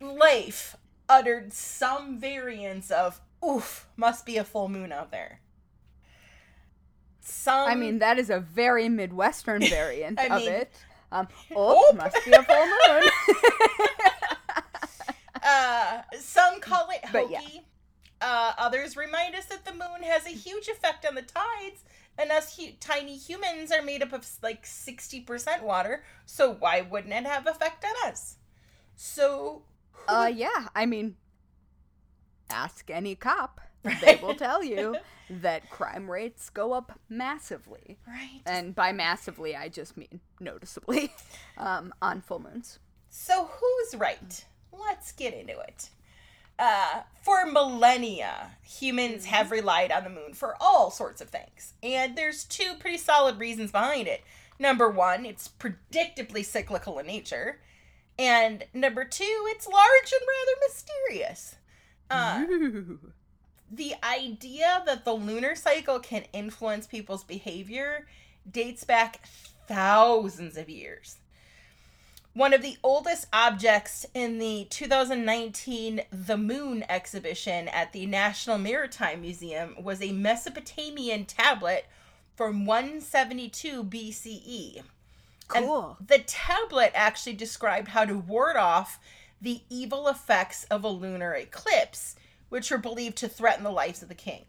[0.00, 0.76] life
[1.08, 5.40] uttered some variance of oof, must be a full moon out there.
[7.20, 10.72] Some I mean, that is a very Midwestern variant I of mean- it.
[11.10, 13.02] Um, oh, must be a full moon.
[15.42, 17.32] uh, some call it hokey.
[17.32, 17.40] yeah.
[18.22, 21.82] Uh, others remind us that the moon has a huge effect on the tides,
[22.18, 27.12] and us hu- tiny humans are made up of like 60% water, so why wouldn't
[27.14, 28.36] it have effect on us?
[28.96, 31.16] So, who- uh, yeah, I mean,
[32.50, 33.60] ask any cop.
[34.00, 34.96] They will tell you
[35.28, 37.98] that crime rates go up massively.
[38.06, 38.40] right.
[38.46, 41.12] And by massively, I just mean noticeably
[41.58, 42.78] um, on full moons.
[43.08, 44.44] So who's right?
[44.72, 45.88] Let's get into it.
[46.62, 51.74] Uh, for millennia, humans have relied on the moon for all sorts of things.
[51.82, 54.22] And there's two pretty solid reasons behind it.
[54.60, 57.58] Number one, it's predictably cyclical in nature.
[58.16, 61.56] And number two, it's large and rather mysterious.
[62.08, 62.44] Uh,
[63.72, 68.06] the idea that the lunar cycle can influence people's behavior
[68.48, 69.26] dates back
[69.66, 71.16] thousands of years.
[72.34, 79.20] One of the oldest objects in the 2019 The Moon exhibition at the National Maritime
[79.20, 81.84] Museum was a Mesopotamian tablet
[82.34, 84.82] from 172 BCE.
[85.54, 85.98] And Cool.
[86.00, 88.98] the tablet actually described how to ward off
[89.38, 92.16] the evil effects of a lunar eclipse,
[92.48, 94.46] which were believed to threaten the lives of the king.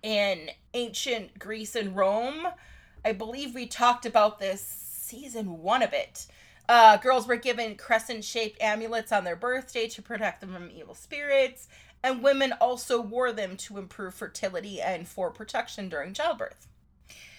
[0.00, 2.46] In ancient Greece and Rome,
[3.04, 6.26] I believe we talked about this season one of it.
[6.68, 10.94] Uh, girls were given crescent shaped amulets on their birthday to protect them from evil
[10.94, 11.68] spirits,
[12.02, 16.68] and women also wore them to improve fertility and for protection during childbirth.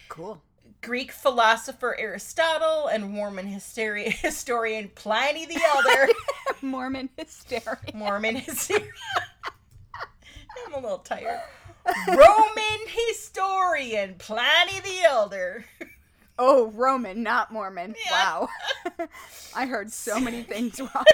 [0.10, 0.42] Cool.
[0.82, 6.12] Greek philosopher Aristotle and Mormon hysteria, historian Pliny the Elder.
[6.62, 7.78] Mormon hysteria.
[7.94, 8.92] Mormon hysteria.
[10.68, 11.40] I'm a little tired.
[12.08, 15.66] Roman historian Pliny the Elder.
[16.38, 17.96] Oh, Roman, not Mormon.
[18.06, 18.12] Yeah.
[18.12, 18.50] Wow.
[19.56, 21.06] I heard so many things wrong.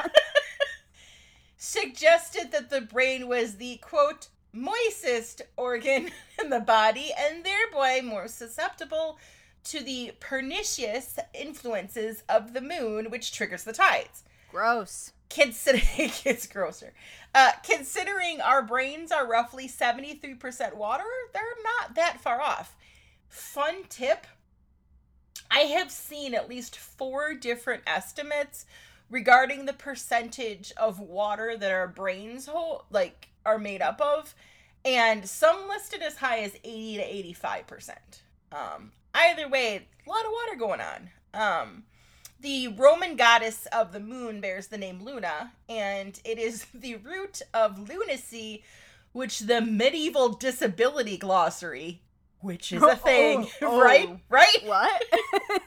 [1.57, 6.09] suggested that the brain was the quote moistest organ
[6.41, 9.19] in the body and thereby more susceptible
[9.63, 15.11] to the pernicious influences of the moon which triggers the tides Gross.
[15.29, 16.93] considering it's grosser
[17.35, 21.03] uh, considering our brains are roughly 73% water
[21.33, 22.75] they're not that far off
[23.27, 24.25] fun tip
[25.51, 28.65] i have seen at least four different estimates
[29.09, 34.35] regarding the percentage of water that our brains hold like are made up of
[34.85, 38.23] and some listed as high as 80 to 85 percent.
[38.51, 41.09] Um either way a lot of water going on.
[41.33, 41.83] Um
[42.41, 47.41] the Roman goddess of the moon bears the name Luna, and it is the root
[47.53, 48.63] of lunacy,
[49.11, 52.01] which the medieval disability glossary,
[52.41, 54.09] which is a oh, thing, Oh, right?
[54.09, 54.19] oh.
[54.29, 54.57] Right?
[54.65, 55.03] What?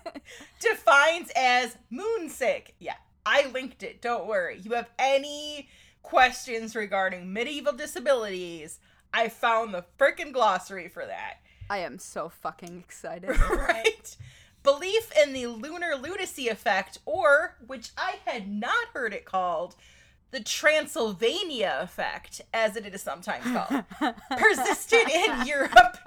[0.60, 2.68] Defines as moonsick.
[2.78, 2.96] Yeah,
[3.26, 4.00] I linked it.
[4.00, 4.60] Don't worry.
[4.62, 5.68] You have any
[6.02, 8.78] questions regarding medieval disabilities?
[9.14, 11.34] I found the frickin' glossary for that.
[11.68, 13.30] I am so fucking excited.
[13.50, 14.16] right?
[14.62, 19.74] belief in the lunar lunacy effect, or, which I had not heard it called,
[20.32, 23.84] the Transylvania effect, as it is sometimes called,
[24.38, 25.98] persisted in Europe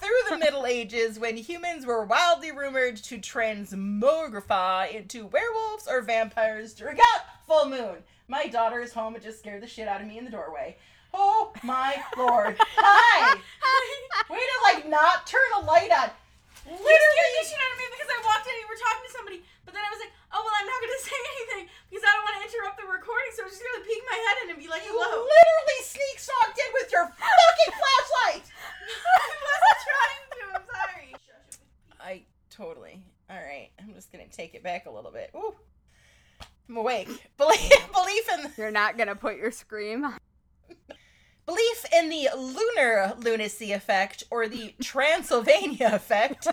[0.00, 6.72] through the Middle Ages when humans were wildly rumored to transmogrify into werewolves or vampires
[6.72, 7.96] during a full moon.
[8.28, 10.76] My daughter is home and just scared the shit out of me in the doorway.
[11.12, 12.56] Oh my lord.
[12.58, 13.36] Hi!
[14.30, 16.10] Way to like not turn a light on.
[16.64, 18.80] Literally, You scared the shit out of me because I walked in and you were
[18.80, 21.64] talking to somebody, but then I was like, oh well, I'm not gonna say anything
[21.90, 24.36] because I don't want to interrupt the recording, so I'm just gonna peek my head
[24.46, 28.46] in and be like, You literally sneak stalked in with your fucking flashlight.
[29.18, 30.44] I wasn't trying to.
[30.54, 31.10] I'm sorry.
[31.98, 32.12] I
[32.48, 33.02] totally.
[33.28, 35.30] All right, I'm just gonna take it back a little bit.
[35.34, 35.54] Ooh,
[36.68, 37.08] I'm awake.
[37.36, 40.04] Belief, belief in You're not gonna put your scream.
[40.04, 40.18] on.
[41.44, 46.46] belief in the lunar lunacy effect or the Transylvania effect,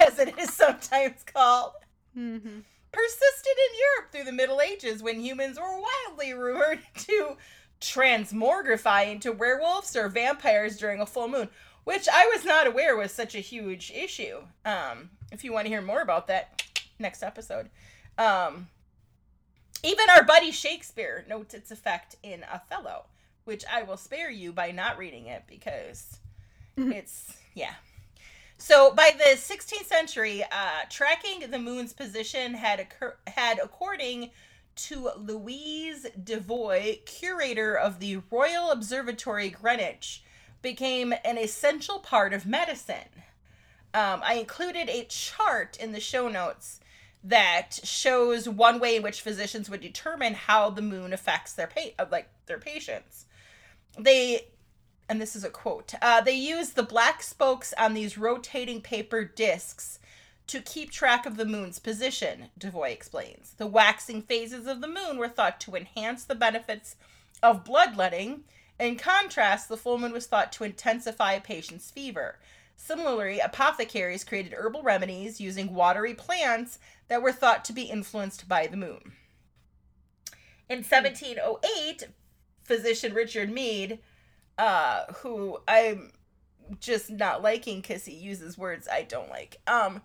[0.00, 1.72] as it is sometimes called,
[2.16, 2.64] Mhm.
[2.92, 7.36] persisted in Europe through the Middle Ages when humans were wildly rumored to
[7.80, 11.48] transmogrify into werewolves or vampires during a full moon,
[11.84, 14.42] which I was not aware was such a huge issue.
[14.64, 16.62] Um, if you want to hear more about that,
[16.98, 17.70] next episode.
[18.18, 18.68] Um,
[19.82, 23.06] even our buddy Shakespeare notes its effect in Othello,
[23.44, 26.18] which I will spare you by not reading it because
[26.76, 27.74] it's yeah.
[28.60, 34.32] So by the 16th century, uh, tracking the moon's position had occur- had according
[34.76, 40.22] to Louise Devoy, curator of the Royal Observatory Greenwich,
[40.60, 43.24] became an essential part of medicine.
[43.94, 46.80] Um, I included a chart in the show notes
[47.24, 52.04] that shows one way in which physicians would determine how the moon affects their pa-
[52.10, 53.24] like their patients.
[53.98, 54.48] They
[55.10, 55.92] and this is a quote.
[56.00, 59.98] Uh, they use the black spokes on these rotating paper discs
[60.46, 63.54] to keep track of the moon's position, Devoy explains.
[63.58, 66.94] The waxing phases of the moon were thought to enhance the benefits
[67.42, 68.44] of bloodletting.
[68.78, 72.38] In contrast, the full moon was thought to intensify a patient's fever.
[72.76, 78.68] Similarly, apothecaries created herbal remedies using watery plants that were thought to be influenced by
[78.68, 79.12] the moon.
[80.68, 82.04] In 1708,
[82.62, 83.98] physician Richard Mead
[84.60, 86.12] uh who I'm
[86.78, 89.56] just not liking because he uses words I don't like.
[89.66, 90.02] Um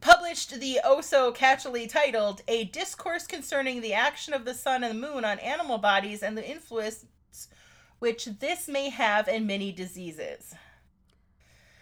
[0.00, 5.02] published the oh so catchily titled A Discourse Concerning the Action of the Sun and
[5.02, 7.04] the Moon on Animal Bodies and the Influence
[7.98, 10.54] which this may have in many diseases.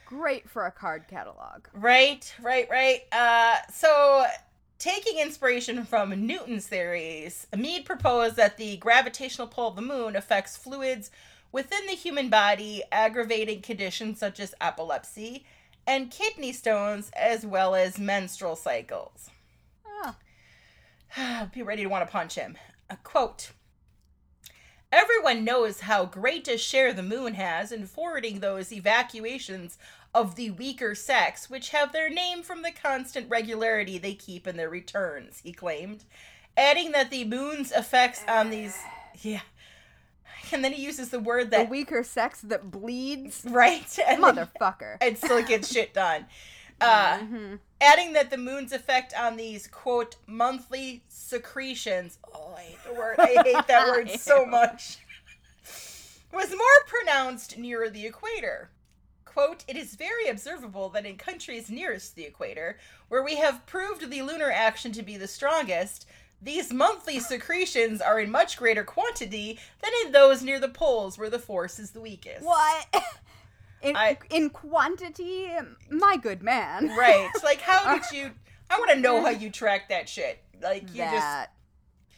[0.06, 1.66] Great for a card catalog.
[1.74, 3.00] Right, right, right.
[3.12, 4.24] Uh, so,
[4.78, 10.56] taking inspiration from Newton's theories, Mead proposed that the gravitational pull of the moon affects
[10.56, 11.10] fluids
[11.56, 15.46] within the human body, aggravating conditions such as epilepsy
[15.86, 19.30] and kidney stones, as well as menstrual cycles.
[21.16, 22.58] Ah, Be ready to want to punch him.
[22.90, 23.52] A quote.
[24.92, 29.78] Everyone knows how great a share the moon has in forwarding those evacuations
[30.14, 34.58] of the weaker sex, which have their name from the constant regularity they keep in
[34.58, 36.04] their returns, he claimed,
[36.54, 38.76] adding that the moon's effects on these.
[39.22, 39.40] Yeah.
[40.52, 41.70] And then he uses the word the that.
[41.70, 43.44] weaker sex that bleeds.
[43.48, 43.98] right?
[44.06, 44.96] And Motherfucker.
[45.00, 46.26] and still gets shit done.
[46.78, 47.58] Uh, Mhm.
[47.80, 53.16] adding that the moon's effect on these quote monthly secretions oh i hate the word
[53.18, 54.98] i hate that word so much
[56.34, 58.68] was more pronounced nearer the equator
[59.24, 62.76] quote it is very observable that in countries nearest the equator
[63.08, 66.06] where we have proved the lunar action to be the strongest
[66.42, 71.30] these monthly secretions are in much greater quantity than in those near the poles where
[71.30, 72.86] the force is the weakest What?
[73.82, 75.48] In, I- in quantity,
[75.90, 76.88] my good man.
[76.96, 78.30] right like how did you
[78.70, 81.52] i want to know how you track that shit like you just That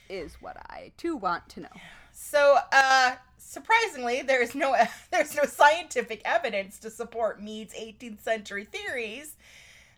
[0.09, 1.69] is what I too want to know.
[2.13, 4.75] So, uh, surprisingly, there's no
[5.11, 9.37] there's no scientific evidence to support Mead's 18th century theories.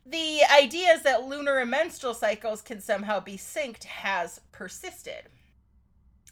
[0.06, 5.28] The ideas that lunar and menstrual cycles can somehow be synced has persisted.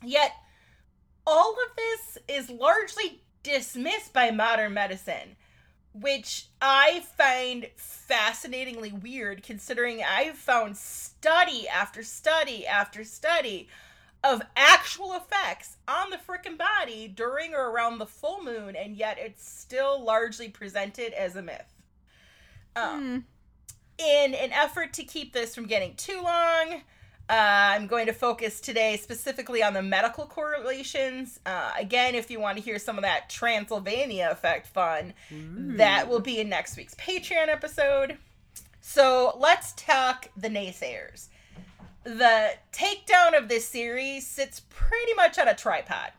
[0.02, 0.32] Yet,
[1.26, 5.36] all of this is largely dismissed by modern medicine,
[5.92, 13.68] which I find fascinatingly weird considering I've found study after study after study
[14.24, 19.18] of actual effects on the frickin' body during or around the full moon, and yet
[19.18, 21.74] it's still largely presented as a myth.
[22.74, 23.18] Um, Hmm.
[23.98, 26.82] In an effort to keep this from getting too long,
[27.30, 31.40] uh, I'm going to focus today specifically on the medical correlations.
[31.44, 35.12] Uh, again, if you want to hear some of that Transylvania effect fun,
[35.76, 38.16] that will be in next week's Patreon episode.
[38.80, 41.28] So let's talk the naysayers.
[42.04, 46.12] The takedown of this series sits pretty much on a tripod.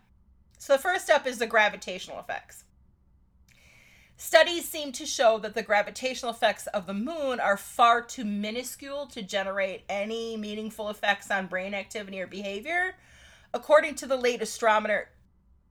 [0.60, 2.66] So the first up is the gravitational effects.
[4.22, 9.08] Studies seem to show that the gravitational effects of the moon are far too minuscule
[9.08, 12.98] to generate any meaningful effects on brain activity or behavior.
[13.54, 15.08] According to the late astronomer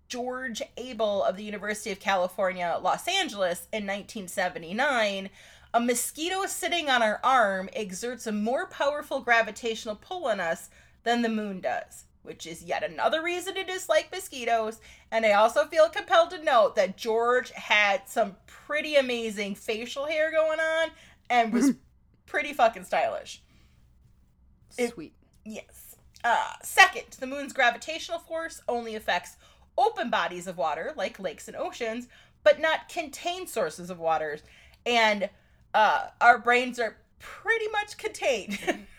[0.08, 5.28] George Abell of the University of California, Los Angeles in 1979,
[5.74, 10.70] a mosquito sitting on our arm exerts a more powerful gravitational pull on us
[11.04, 14.78] than the moon does which is yet another reason to dislike mosquitoes.
[15.10, 20.30] And I also feel compelled to note that George had some pretty amazing facial hair
[20.30, 20.90] going on
[21.30, 21.72] and was
[22.26, 23.42] pretty fucking stylish.
[24.76, 25.14] It- Sweet.
[25.44, 25.96] Yes.
[26.22, 29.36] Uh, second, the moon's gravitational force only affects
[29.78, 32.08] open bodies of water, like lakes and oceans,
[32.44, 34.42] but not contained sources of waters.
[34.84, 35.30] And
[35.72, 38.58] uh, our brains are pretty much contained.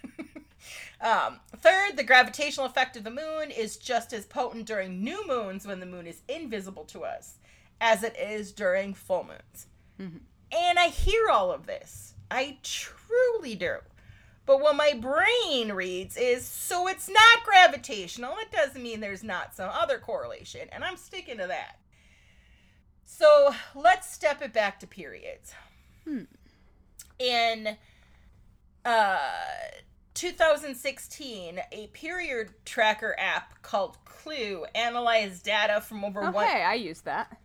[1.02, 5.65] um, third, the gravitational effect of the moon is just as potent during new moons
[5.65, 7.36] when the moon is invisible to us
[7.81, 9.68] as it is during full moons.
[10.52, 12.14] And I hear all of this.
[12.31, 13.77] I truly do.
[14.45, 18.36] But what my brain reads is so it's not gravitational.
[18.40, 20.68] It doesn't mean there's not some other correlation.
[20.72, 21.77] And I'm sticking to that.
[23.06, 25.53] So let's step it back to periods.
[27.19, 27.77] In
[28.86, 29.18] uh,
[30.20, 36.46] 2016, a period tracker app called Clue analyzed data from over Okay, one.
[36.46, 37.38] I use that.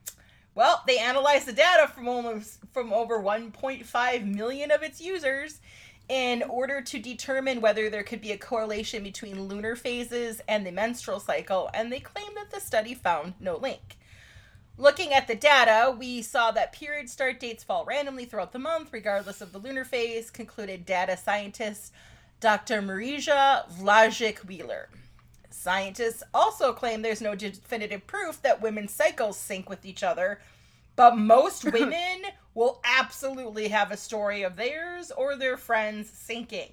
[0.56, 5.60] Well, they analyzed the data from almost from over 1.5 million of its users
[6.08, 10.72] in order to determine whether there could be a correlation between lunar phases and the
[10.72, 13.98] menstrual cycle, and they claim that the study found no link.
[14.76, 18.88] Looking at the data, we saw that period start dates fall randomly throughout the month,
[18.92, 21.92] regardless of the lunar phase, concluded data scientist
[22.40, 22.82] Dr.
[22.82, 24.88] Marija Vlajic Wheeler.
[25.50, 30.40] Scientists also claim there's no definitive proof that women's cycles sync with each other,
[30.96, 32.22] but most women
[32.54, 36.72] will absolutely have a story of theirs or their friends syncing.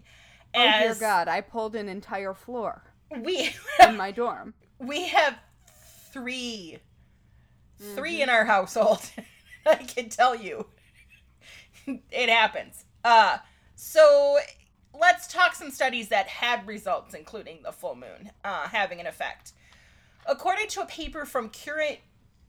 [0.53, 2.83] Oh dear God, I pulled an entire floor
[3.19, 4.53] we in my dorm.
[4.79, 5.38] we have
[6.11, 6.77] 3
[7.95, 9.01] 3 in our household.
[9.65, 10.67] I can tell you.
[11.88, 12.85] it happens.
[13.03, 13.38] Uh
[13.75, 14.38] so
[14.99, 19.53] let's talk some studies that had results including the full moon uh, having an effect.
[20.26, 21.99] According to a paper from Current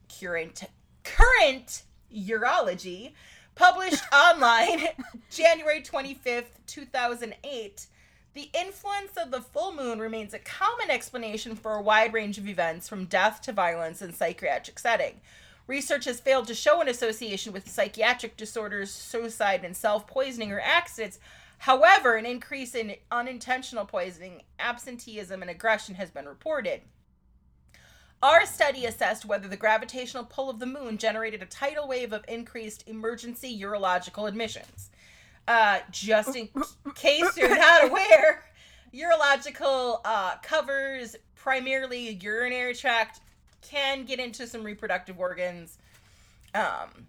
[0.09, 0.65] Current
[1.05, 1.83] Current
[2.15, 3.13] Urology
[3.55, 4.89] published online
[5.31, 7.87] January 25th, 2008,
[8.35, 12.49] the influence of the full moon remains a common explanation for a wide range of
[12.49, 15.21] events from death to violence in psychiatric setting.
[15.67, 20.61] Research has failed to show an association with psychiatric disorders, suicide, and self poisoning or
[20.61, 21.19] accidents.
[21.63, 26.81] However, an increase in unintentional poisoning, absenteeism, and aggression has been reported.
[28.21, 32.25] Our study assessed whether the gravitational pull of the moon generated a tidal wave of
[32.27, 34.91] increased emergency urological admissions.
[35.47, 36.49] Uh, just in
[36.97, 38.45] case you're not aware,
[38.93, 43.21] urological uh, covers primarily urinary tract,
[43.61, 45.79] can get into some reproductive organs.
[46.57, 47.07] Um,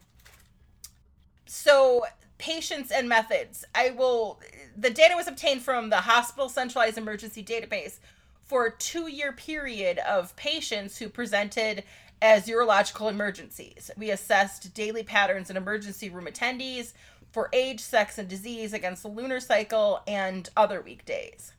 [1.48, 2.06] so
[2.44, 3.64] patients and methods.
[3.74, 4.38] I will.
[4.78, 8.00] The data was obtained from the Hospital Centralized Emergency Database
[8.44, 11.86] for a two-year period of patients who presented
[12.22, 13.90] as urological emergencies.
[13.96, 16.92] We assessed daily patterns in emergency room attendees
[17.32, 21.54] for age, sex, and disease against the lunar cycle and other weekdays.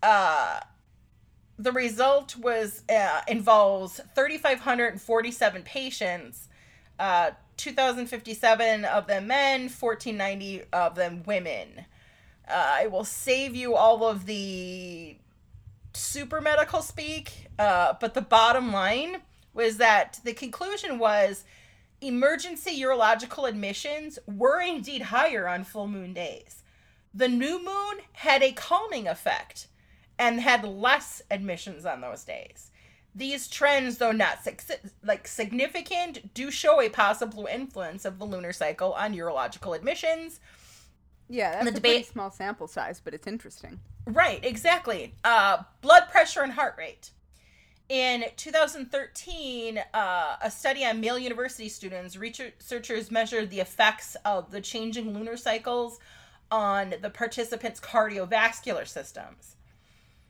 [0.00, 0.60] Uh,
[1.58, 6.48] the result was uh, involves 3,547 patients,
[7.00, 11.84] uh, 2,057 of them men, 1,490 of them women.
[12.48, 15.16] Uh, I will save you all of the
[15.92, 19.18] super medical speak, uh, but the bottom line
[19.52, 21.44] was that the conclusion was
[22.00, 26.62] emergency urological admissions were indeed higher on full moon days.
[27.12, 29.66] The new moon had a calming effect
[30.18, 32.67] and had less admissions on those days.
[33.18, 34.38] These trends, though not
[35.02, 40.38] like significant, do show a possible influence of the lunar cycle on urological admissions.
[41.28, 43.80] Yeah, that's The a debate- pretty small sample size, but it's interesting.
[44.06, 45.14] Right, exactly.
[45.24, 47.10] Uh, blood pressure and heart rate.
[47.88, 54.60] In 2013, uh, a study on male university students, researchers measured the effects of the
[54.60, 55.98] changing lunar cycles
[56.52, 59.56] on the participants' cardiovascular systems.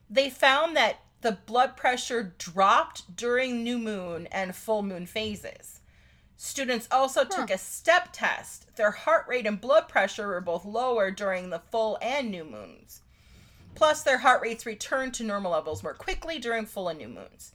[0.08, 5.80] They found that the blood pressure dropped during new moon and full moon phases.
[6.36, 8.76] Students also took a step test.
[8.76, 13.02] Their heart rate and blood pressure were both lower during the full and new moons.
[13.74, 17.52] Plus, their heart rates returned to normal levels more quickly during full and new moons.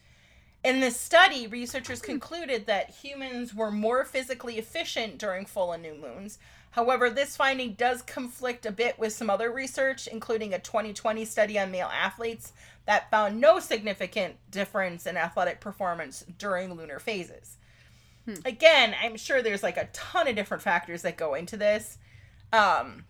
[0.64, 2.06] In this study, researchers hmm.
[2.06, 6.40] concluded that humans were more physically efficient during full and new moons.
[6.74, 11.60] However, this finding does conflict a bit with some other research, including a 2020 study
[11.60, 12.52] on male athletes
[12.88, 17.58] that found no significant difference in athletic performance during lunar phases.
[18.26, 18.36] Hmm.
[18.44, 22.00] Again, I'm sure there's like a ton of different factors that go into this.
[22.52, 23.06] Um,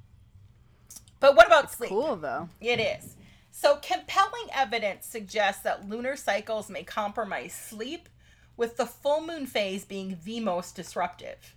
[1.22, 1.90] but what about sleep?
[1.90, 2.50] Cool though.
[2.60, 3.16] It is.
[3.50, 8.10] So compelling evidence suggests that lunar cycles may compromise sleep,
[8.58, 11.56] with the full moon phase being the most disruptive.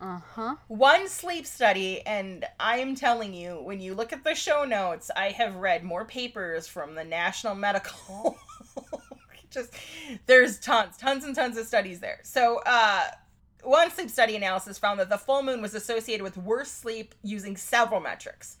[0.00, 0.56] Uh huh.
[0.68, 5.10] One sleep study, and I am telling you, when you look at the show notes,
[5.16, 8.38] I have read more papers from the National Medical
[9.50, 9.72] just
[10.26, 12.20] there's tons, tons and tons of studies there.
[12.22, 13.04] So, uh,
[13.62, 17.56] one sleep study analysis found that the full moon was associated with worse sleep using
[17.56, 18.56] several metrics.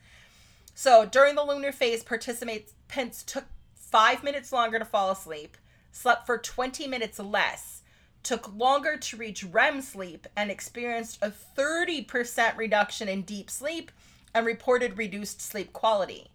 [0.74, 3.44] So, during the lunar phase, participants took
[3.74, 5.56] five minutes longer to fall asleep,
[5.92, 7.77] slept for 20 minutes less,
[8.22, 13.90] took longer to reach REM sleep, and experienced a 30% reduction in deep sleep
[14.34, 16.30] and reported reduced sleep quality.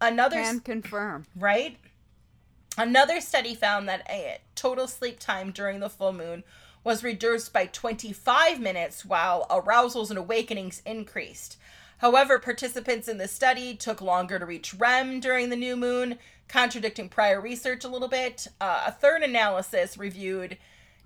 [0.00, 1.24] Another can confirm.
[1.36, 1.78] Right?
[2.76, 6.44] Another study found that a total sleep time during the full moon
[6.84, 11.56] was reduced by 25 minutes while arousals and awakenings increased.
[11.98, 17.08] However, participants in the study took longer to reach REM during the new moon, contradicting
[17.08, 18.46] prior research a little bit.
[18.60, 20.56] Uh, a third analysis reviewed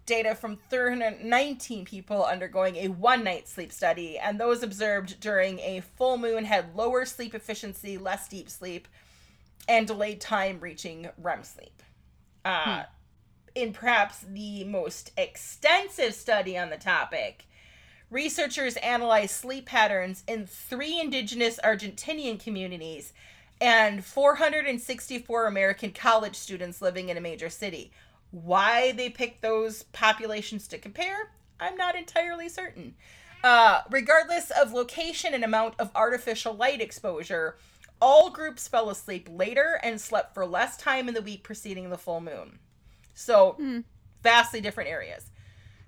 [0.07, 5.83] data from 319 people undergoing a one night sleep study, and those observed during a
[5.97, 8.89] full moon had lower sleep efficiency, less deep sleep,
[9.69, 11.83] and delayed time reaching REM sleep.
[12.45, 12.81] Uh, hmm.
[13.55, 17.47] In perhaps the most extensive study on the topic,
[18.11, 23.13] researchers analyzed sleep patterns in three indigenous Argentinian communities
[23.61, 27.93] and 464 American college students living in a major city.
[28.33, 31.31] Why they picked those populations to compare,
[31.61, 32.97] I'm not entirely certain.
[33.45, 37.57] Uh, regardless of location and amount of artificial light exposure,
[38.01, 41.99] all groups fell asleep later and slept for less time in the week preceding the
[41.99, 42.59] full moon.
[43.15, 43.85] So, mm.
[44.23, 45.31] vastly different areas.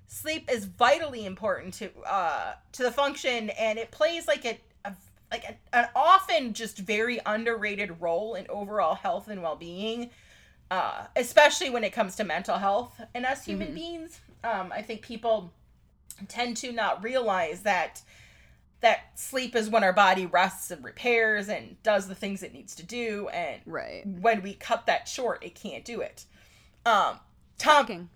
[0.06, 4.94] Sleep is vitally important to uh, to the function, and it plays like a, a
[5.32, 10.10] like a, an often just very underrated role in overall health and well being,
[10.70, 13.76] uh, especially when it comes to mental health and us human mm-hmm.
[13.76, 14.20] beings.
[14.42, 15.52] Um, I think people
[16.28, 18.02] tend to not realize that
[18.80, 22.74] that sleep is when our body rests and repairs and does the things it needs
[22.74, 26.26] to do and right when we cut that short it can't do it
[26.84, 27.18] um
[27.58, 28.10] Tom,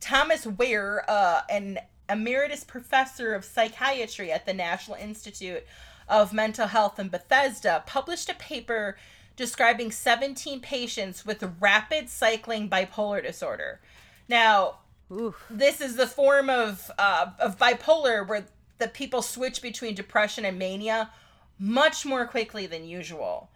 [0.00, 1.78] thomas Wehr uh an
[2.10, 5.64] emeritus professor of psychiatry at the national institute
[6.08, 8.96] of mental health in bethesda published a paper
[9.42, 13.80] describing 17 patients with rapid cycling bipolar disorder
[14.28, 14.78] now
[15.10, 15.44] Oof.
[15.50, 18.46] this is the form of uh, of bipolar where
[18.78, 21.10] the people switch between depression and mania
[21.58, 23.48] much more quickly than usual.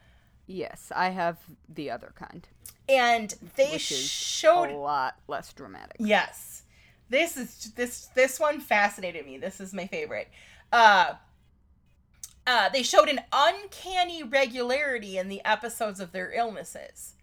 [0.47, 1.39] Yes, I have
[1.69, 2.47] the other kind.
[2.89, 5.97] And they showed a lot less dramatic.
[5.99, 6.63] Yes.
[7.09, 9.39] This is this this one fascinated me.
[9.39, 10.29] This is my favorite.
[10.73, 11.15] Uh
[12.47, 17.15] uh, they showed an uncanny regularity in the episodes of their illnesses.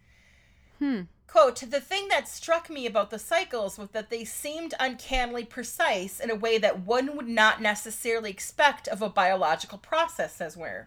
[0.80, 1.02] Hmm.
[1.28, 6.20] Quote, the thing that struck me about the cycles was that they seemed uncannily precise
[6.20, 10.86] in a way that one would not necessarily expect of a biological process, says Wehr.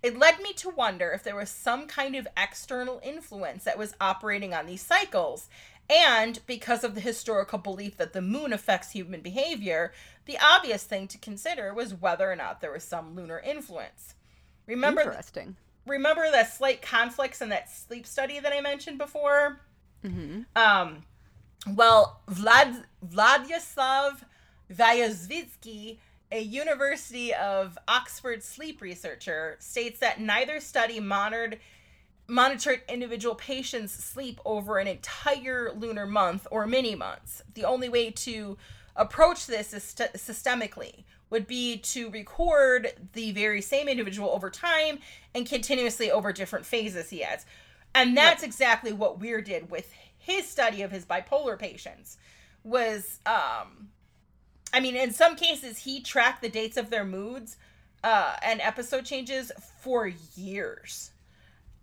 [0.00, 3.96] It led me to wonder if there was some kind of external influence that was
[4.00, 5.48] operating on these cycles.
[5.90, 9.92] And because of the historical belief that the moon affects human behavior,
[10.26, 14.14] the obvious thing to consider was whether or not there was some lunar influence.
[14.66, 15.56] Remember Interesting.
[15.86, 19.60] remember the slight conflicts in that sleep study that I mentioned before?
[20.04, 20.42] Mm-hmm.
[20.54, 21.04] Um,
[21.74, 24.22] well, Vlad Vladislav
[24.72, 25.96] Vyazovskiy,
[26.30, 31.58] a University of Oxford sleep researcher, states that neither study monitored
[32.28, 37.42] monitored individual patients' sleep over an entire lunar month or many months.
[37.54, 38.58] The only way to
[38.94, 44.98] approach this is st- systemically would be to record the very same individual over time
[45.34, 47.46] and continuously over different phases he has.
[47.94, 48.48] And that's right.
[48.48, 52.18] exactly what Wehr did with his study of his bipolar patients.
[52.64, 53.88] Was um
[54.72, 57.56] I mean, in some cases he tracked the dates of their moods
[58.04, 59.50] uh and episode changes
[59.80, 61.10] for years.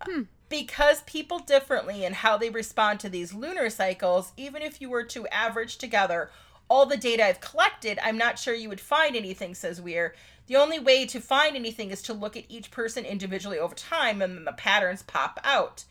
[0.02, 0.22] Hmm.
[0.48, 5.04] Because people differently in how they respond to these lunar cycles, even if you were
[5.04, 6.30] to average together
[6.68, 10.12] all the data I've collected, I'm not sure you would find anything, says Wehr.
[10.46, 14.22] The only way to find anything is to look at each person individually over time
[14.22, 15.84] and then the patterns pop out.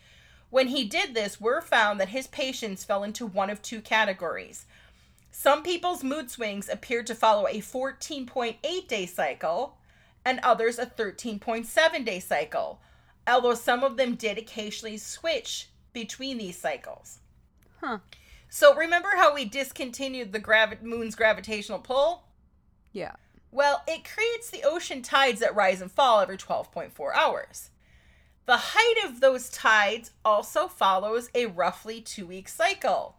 [0.50, 4.66] When he did this, Wehr found that his patients fell into one of two categories.
[5.32, 9.78] Some people's mood swings appeared to follow a 14.8 day cycle,
[10.24, 12.80] and others a 13.7 day cycle,
[13.28, 17.20] although some of them did occasionally switch between these cycles.
[17.82, 18.00] Huh.
[18.50, 22.24] So remember how we discontinued the gravi- moon's gravitational pull?
[22.92, 23.16] Yeah.
[23.52, 27.70] Well, it creates the ocean tides that rise and fall every 12.4 hours.
[28.46, 33.18] The height of those tides also follows a roughly two week cycle.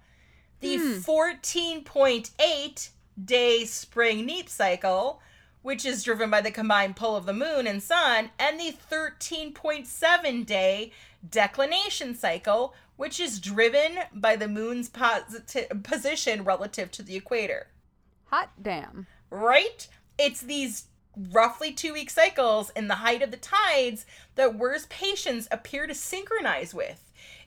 [0.60, 0.92] The hmm.
[0.98, 2.90] 14.8
[3.22, 5.20] day spring neap cycle,
[5.66, 10.46] which is driven by the combined pull of the moon and sun, and the 13.7
[10.46, 10.92] day
[11.28, 17.66] declination cycle, which is driven by the moon's posi- position relative to the equator.
[18.26, 19.08] Hot damn.
[19.28, 19.88] Right?
[20.16, 20.84] It's these
[21.32, 24.06] roughly two week cycles in the height of the tides
[24.36, 27.02] that Wehr's patients appear to synchronize with.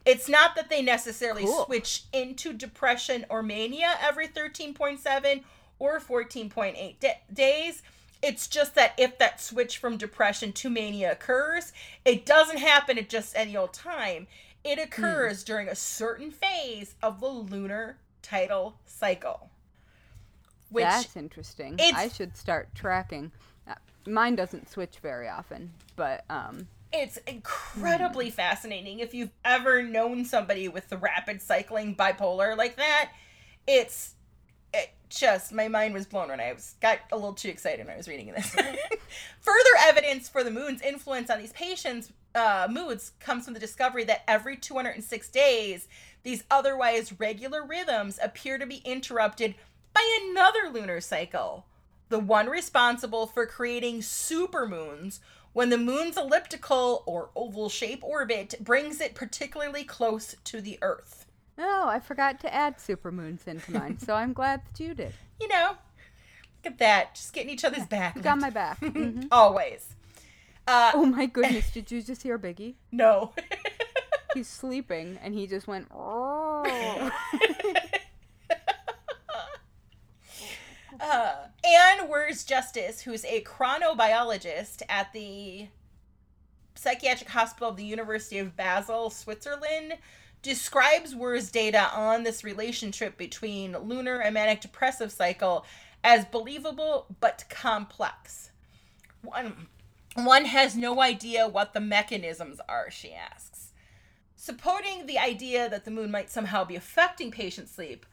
[0.06, 1.64] It's not that they necessarily Cool.
[1.68, 5.46] switch into depression or mania every 13.7
[5.78, 7.82] or 14.8 da- days.
[8.22, 11.72] It's just that if that switch from depression to mania occurs,
[12.04, 14.28] it doesn't happen at just any old time.
[14.64, 19.50] It occurs during a certain phase of the lunar tidal cycle.
[20.70, 21.80] Which That's interesting.
[21.80, 23.32] I should start tracking.
[23.68, 23.76] Uh,
[24.06, 29.00] Mine doesn't switch very often, but um, It's incredibly fascinating.
[29.00, 33.12] If you've ever known somebody with the rapid cycling bipolar like that,
[33.66, 34.16] it's
[34.74, 37.94] it just my mind was blown when I was got a little too excited when
[37.94, 38.50] I was reading this.
[39.42, 44.04] Further evidence for the moon's influence on these patients' uh, moods comes from the discovery
[44.04, 45.88] that every 206 days,
[46.24, 49.56] these otherwise regular rhythms appear to be interrupted
[49.94, 51.66] by another lunar cycle
[52.10, 55.20] the one responsible for creating supermoons
[55.54, 61.26] when the moon's elliptical or oval shape orbit brings it particularly close to the Earth.
[61.60, 65.12] Oh, I forgot to add supermoons into mine, so I'm glad that you did.
[65.42, 67.16] You know, look at that.
[67.16, 68.16] Just getting each other's back.
[68.16, 68.80] You got my back.
[68.82, 69.28] Mhm.
[69.32, 69.94] Always.
[70.68, 71.72] Uh, Oh my goodness!
[71.74, 72.76] Did you just hear Biggie?
[72.92, 73.34] no.
[74.36, 75.88] He's sleeping, and he just went.
[75.92, 77.12] "Oh."
[81.00, 81.34] uh,
[81.64, 85.68] Anne Wirz-Justice, who's a chronobiologist at the
[86.76, 89.96] Psychiatric Hospital of the University of Basel, Switzerland,
[90.42, 95.66] describes Wehr's data on this relationship between lunar and manic depressive cycle
[96.04, 98.52] as believable but complex.
[99.22, 99.68] One,
[100.16, 103.74] one has no idea what the mechanisms are, she asks.
[104.36, 108.06] Supporting the idea that the moon might somehow be affecting patient sleep,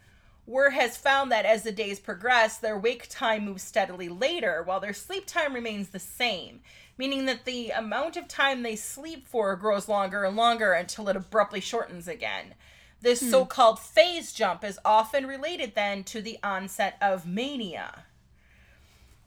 [0.46, 4.78] Wehr has found that as the days progress, their wake time moves steadily later, while
[4.78, 6.60] their sleep time remains the same,
[6.98, 11.16] meaning that the amount of time they sleep for grows longer and longer until it
[11.16, 12.54] abruptly shortens again.
[13.00, 13.30] This hmm.
[13.30, 18.04] so called phase jump is often related then to the onset of mania.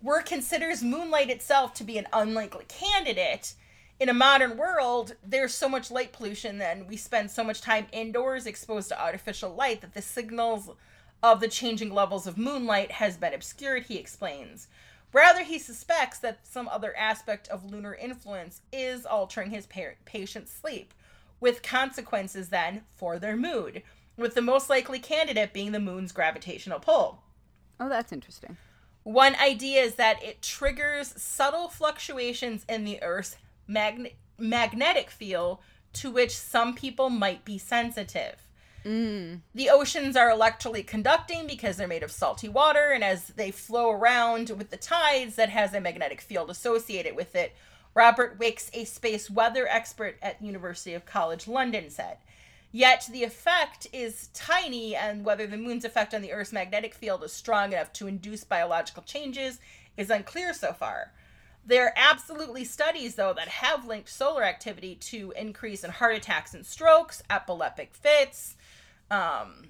[0.04, 3.54] Wehr considers moonlight itself to be an unlikely candidate.
[4.00, 7.88] In a modern world, there's so much light pollution and we spend so much time
[7.92, 10.70] indoors exposed to artificial light that the signals
[11.22, 14.70] of the changing levels of moonlight has been obscured, he explains.
[15.12, 20.52] Rather, he suspects that some other aspect of lunar influence is altering his pa- patient's
[20.52, 20.94] sleep,
[21.40, 23.82] with consequences then for their mood,
[24.18, 27.24] with the most likely candidate being the moon's gravitational pull.
[27.80, 28.58] oh, that's interesting.
[29.04, 33.38] One idea is that it triggers subtle fluctuations in the Earth's
[33.68, 35.60] magne- magnetic field
[35.94, 38.36] to which some people might be sensitive.
[38.86, 39.42] Mm.
[39.54, 43.92] The oceans are electrically conducting because they're made of salty water, and as they flow
[43.92, 47.54] around with the tides, that has a magnetic field associated with it.
[47.94, 52.18] Robert Wicks, a space weather expert at University of College London, said.
[52.72, 57.24] Yet the effect is tiny, and whether the moon's effect on the Earth's magnetic field
[57.24, 59.60] is strong enough to induce biological changes
[59.98, 61.12] is unclear so far.
[61.66, 66.54] There are absolutely studies, though, that have linked solar activity to increase in heart attacks
[66.54, 68.56] and strokes, epileptic fits,
[69.12, 69.70] um,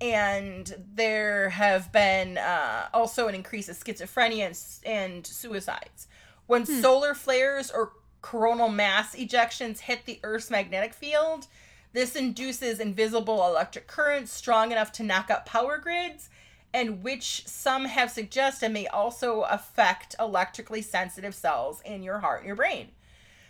[0.00, 6.06] and there have been uh, also an increase of schizophrenia and, and suicides.
[6.46, 7.92] When solar flares or
[8.22, 11.46] coronal mass ejections hit the Earth's magnetic field,
[11.92, 16.30] this induces invisible electric currents strong enough to knock out power grids,
[16.72, 22.46] and which some have suggested may also affect electrically sensitive cells in your heart and
[22.46, 22.88] your brain.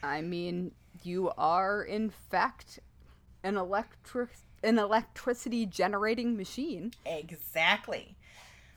[0.02, 0.72] I mean,
[1.02, 2.78] you are in fact
[3.42, 4.30] an electric
[4.62, 6.92] an electricity generating machine.
[7.04, 8.16] Exactly.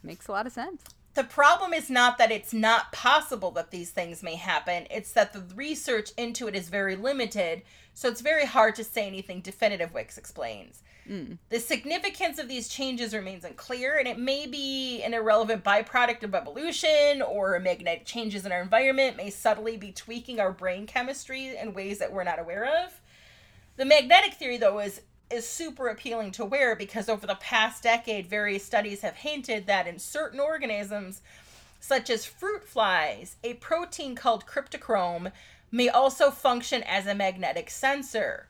[0.03, 0.83] makes a lot of sense.
[1.13, 5.33] The problem is not that it's not possible that these things may happen, it's that
[5.33, 7.63] the research into it is very limited,
[7.93, 10.83] so it's very hard to say anything definitive, Wicks explains.
[11.09, 11.37] Mm.
[11.49, 16.33] The significance of these changes remains unclear, and it may be an irrelevant byproduct of
[16.33, 21.73] evolution or magnetic changes in our environment may subtly be tweaking our brain chemistry in
[21.73, 23.01] ways that we're not aware of.
[23.75, 25.01] The magnetic theory, though, is
[25.31, 29.87] is super appealing to Wehr because over the past decade, various studies have hinted that
[29.87, 31.21] in certain organisms,
[31.79, 35.31] such as fruit flies, a protein called cryptochrome
[35.71, 38.47] may also function as a magnetic sensor.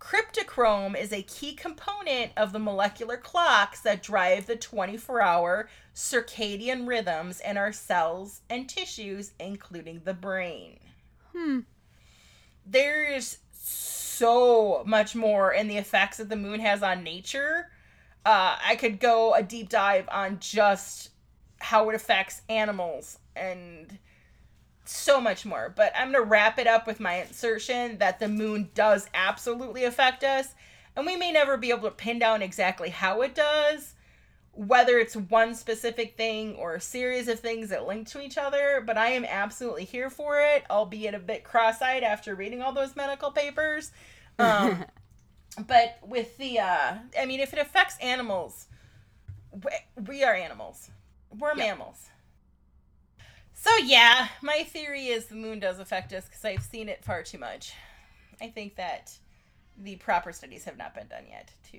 [0.00, 6.86] Cryptochrome is a key component of the molecular clocks that drive the 24 hour circadian
[6.86, 10.78] rhythms in our cells and tissues, including the brain.
[11.32, 11.60] Hmm.
[12.66, 13.38] There's
[14.14, 17.70] so much more in the effects that the moon has on nature.
[18.24, 21.10] Uh, I could go a deep dive on just
[21.60, 23.98] how it affects animals and
[24.84, 25.72] so much more.
[25.74, 29.84] But I'm going to wrap it up with my insertion that the moon does absolutely
[29.84, 30.54] affect us.
[30.96, 33.93] And we may never be able to pin down exactly how it does,
[34.54, 38.82] whether it's one specific thing or a series of things that link to each other.
[38.86, 42.72] But I am absolutely here for it, albeit a bit cross eyed after reading all
[42.72, 43.90] those medical papers.
[44.38, 44.84] Um,
[45.66, 48.66] but with the, uh, I mean, if it affects animals,
[49.52, 50.90] we- we are animals.
[51.36, 52.08] We're mammals.
[53.54, 57.22] So yeah, my theory is the moon does affect us because I've seen it far
[57.22, 57.72] too much.
[58.40, 59.16] I think that
[59.76, 61.78] the proper studies have not been done yet to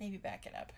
[0.00, 0.72] maybe back it up.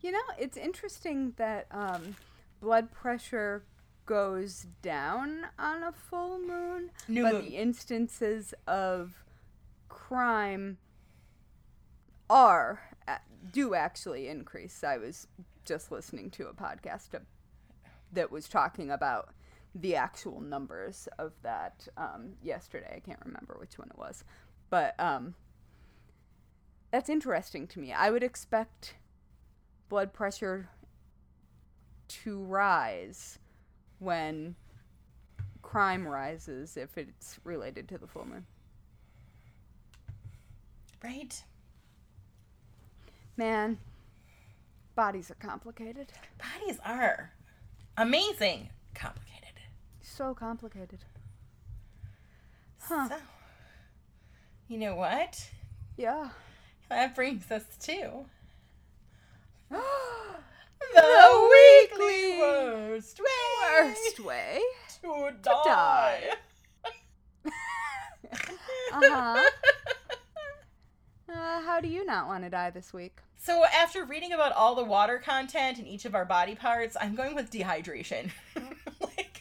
[0.00, 2.16] You know, it's interesting that um,
[2.60, 3.64] blood pressure
[4.06, 7.44] goes down on a full moon, New but moon.
[7.46, 9.24] the instances of
[9.88, 10.78] crime
[12.28, 13.16] are uh,
[13.52, 14.84] do actually increase.
[14.84, 15.26] I was
[15.64, 17.08] just listening to a podcast
[18.12, 19.30] that was talking about
[19.74, 22.94] the actual numbers of that um, yesterday.
[22.96, 24.24] I can't remember which one it was,
[24.70, 25.34] but um,
[26.94, 27.92] that's interesting to me.
[27.92, 28.94] I would expect
[29.88, 30.68] blood pressure
[32.06, 33.40] to rise
[33.98, 34.54] when
[35.60, 38.46] crime rises if it's related to the full moon.
[41.02, 41.42] Right?
[43.36, 43.78] Man,
[44.94, 46.12] bodies are complicated.
[46.38, 47.32] Bodies are
[47.96, 49.58] amazing complicated.
[50.00, 51.00] So complicated.
[52.82, 53.08] Huh.
[53.08, 53.16] So,
[54.68, 55.50] you know what?
[55.96, 56.28] Yeah.
[56.88, 58.24] That brings us to
[59.70, 59.80] the
[60.94, 61.50] the
[61.90, 64.60] weekly worst way worst way.
[65.02, 65.60] to die.
[65.64, 66.22] die.
[68.92, 69.42] Uh-huh.
[71.28, 73.18] Uh, how do you not want to die this week?
[73.36, 77.14] So after reading about all the water content in each of our body parts, I'm
[77.16, 78.30] going with dehydration.
[79.00, 79.40] like,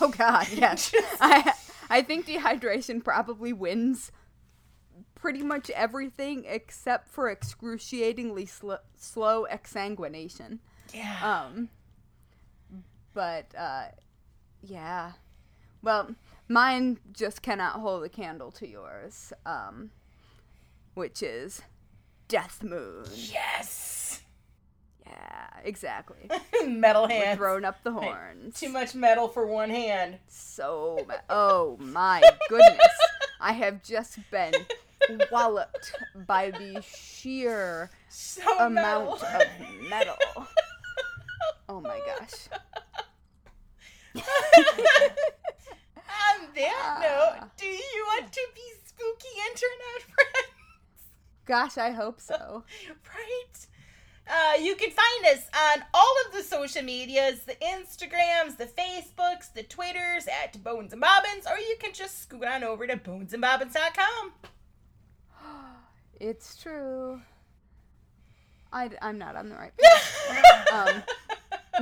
[0.00, 0.92] Oh God, yes.
[1.20, 1.52] I
[1.88, 4.10] I think dehydration probably wins
[5.18, 10.58] pretty much everything except for excruciatingly sl- slow exsanguination.
[10.94, 11.18] yeah.
[11.44, 11.68] Um,
[13.14, 13.86] but uh,
[14.62, 15.12] yeah.
[15.82, 16.14] Well,
[16.48, 19.32] mine just cannot hold a candle to yours.
[19.46, 19.90] Um,
[20.94, 21.62] which is
[22.26, 23.04] Death Moon.
[23.14, 24.20] yes.
[25.06, 26.28] Yeah, exactly.
[26.66, 27.38] metal We're hands.
[27.38, 28.58] throwing up the horns.
[28.60, 30.18] Too much metal for one hand.
[30.28, 32.86] So, ma- oh my goodness.
[33.40, 34.52] I have just been
[35.30, 35.92] walloped
[36.26, 39.40] by the sheer So amount metal.
[39.40, 40.16] of metal.
[41.70, 42.48] Oh my gosh.
[44.16, 44.22] On
[46.54, 47.48] that note, Ah.
[47.58, 50.52] do you want to be spooky internet friends?
[51.44, 52.64] Gosh, I hope so.
[52.88, 53.66] right?
[54.30, 59.52] Uh, you can find us on all of the social medias the Instagrams, the Facebooks,
[59.54, 64.32] the Twitters at Bones and Bobbins, or you can just scoot on over to bonesandbobbins.com.
[66.20, 67.20] It's true.
[68.72, 70.72] I, am not on the right page.
[70.72, 71.02] um,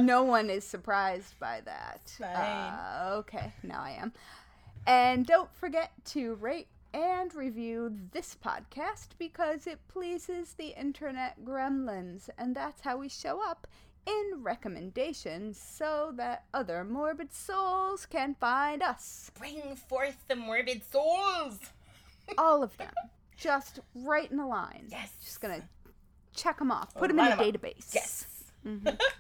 [0.05, 2.13] no one is surprised by that.
[2.23, 4.13] Uh, okay, now I am.
[4.87, 12.29] And don't forget to rate and review this podcast because it pleases the internet gremlins,
[12.39, 13.67] and that's how we show up
[14.07, 19.31] in recommendations so that other morbid souls can find us.
[19.39, 21.59] Bring forth the morbid souls.
[22.39, 22.93] All of them.
[23.37, 24.87] Just right in the line.
[24.91, 25.13] Yes.
[25.23, 25.63] Just gonna
[26.35, 26.95] check them off.
[26.95, 27.95] Put them in a database.
[27.95, 28.27] Yes.
[28.65, 28.99] Mhm.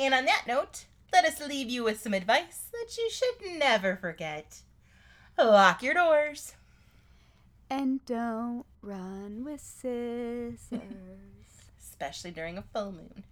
[0.00, 3.96] And on that note, let us leave you with some advice that you should never
[3.96, 4.62] forget.
[5.36, 6.54] Lock your doors.
[7.68, 10.60] And don't run with scissors.
[11.80, 13.24] especially during a full moon.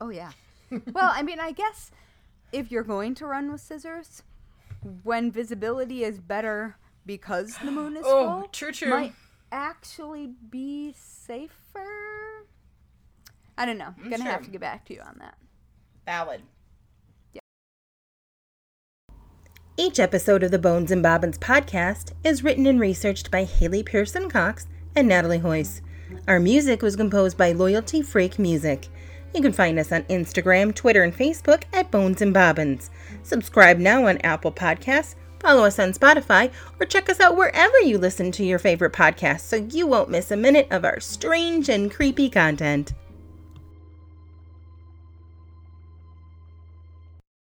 [0.00, 0.32] Oh yeah.
[0.92, 1.92] well, I mean, I guess
[2.50, 4.22] if you're going to run with scissors,
[5.04, 6.76] when visibility is better
[7.06, 8.90] because the moon is Oh, full, true, true.
[8.90, 9.14] might
[9.50, 12.46] actually be safer.
[13.58, 13.94] I don't know.
[14.00, 15.36] Mm, Gonna have to get back to you on that.
[16.06, 16.42] Valid.
[17.32, 17.40] Yeah.
[19.76, 24.28] Each episode of the Bones and Bobbins podcast is written and researched by Haley Pearson
[24.28, 25.80] Cox and Natalie Hoyce.
[26.28, 28.88] Our music was composed by Loyalty Freak Music.
[29.34, 32.90] You can find us on Instagram, Twitter, and Facebook at Bones and Bobbins.
[33.22, 36.50] Subscribe now on Apple Podcasts, follow us on Spotify,
[36.80, 40.30] or check us out wherever you listen to your favorite podcasts so you won't miss
[40.30, 42.94] a minute of our strange and creepy content.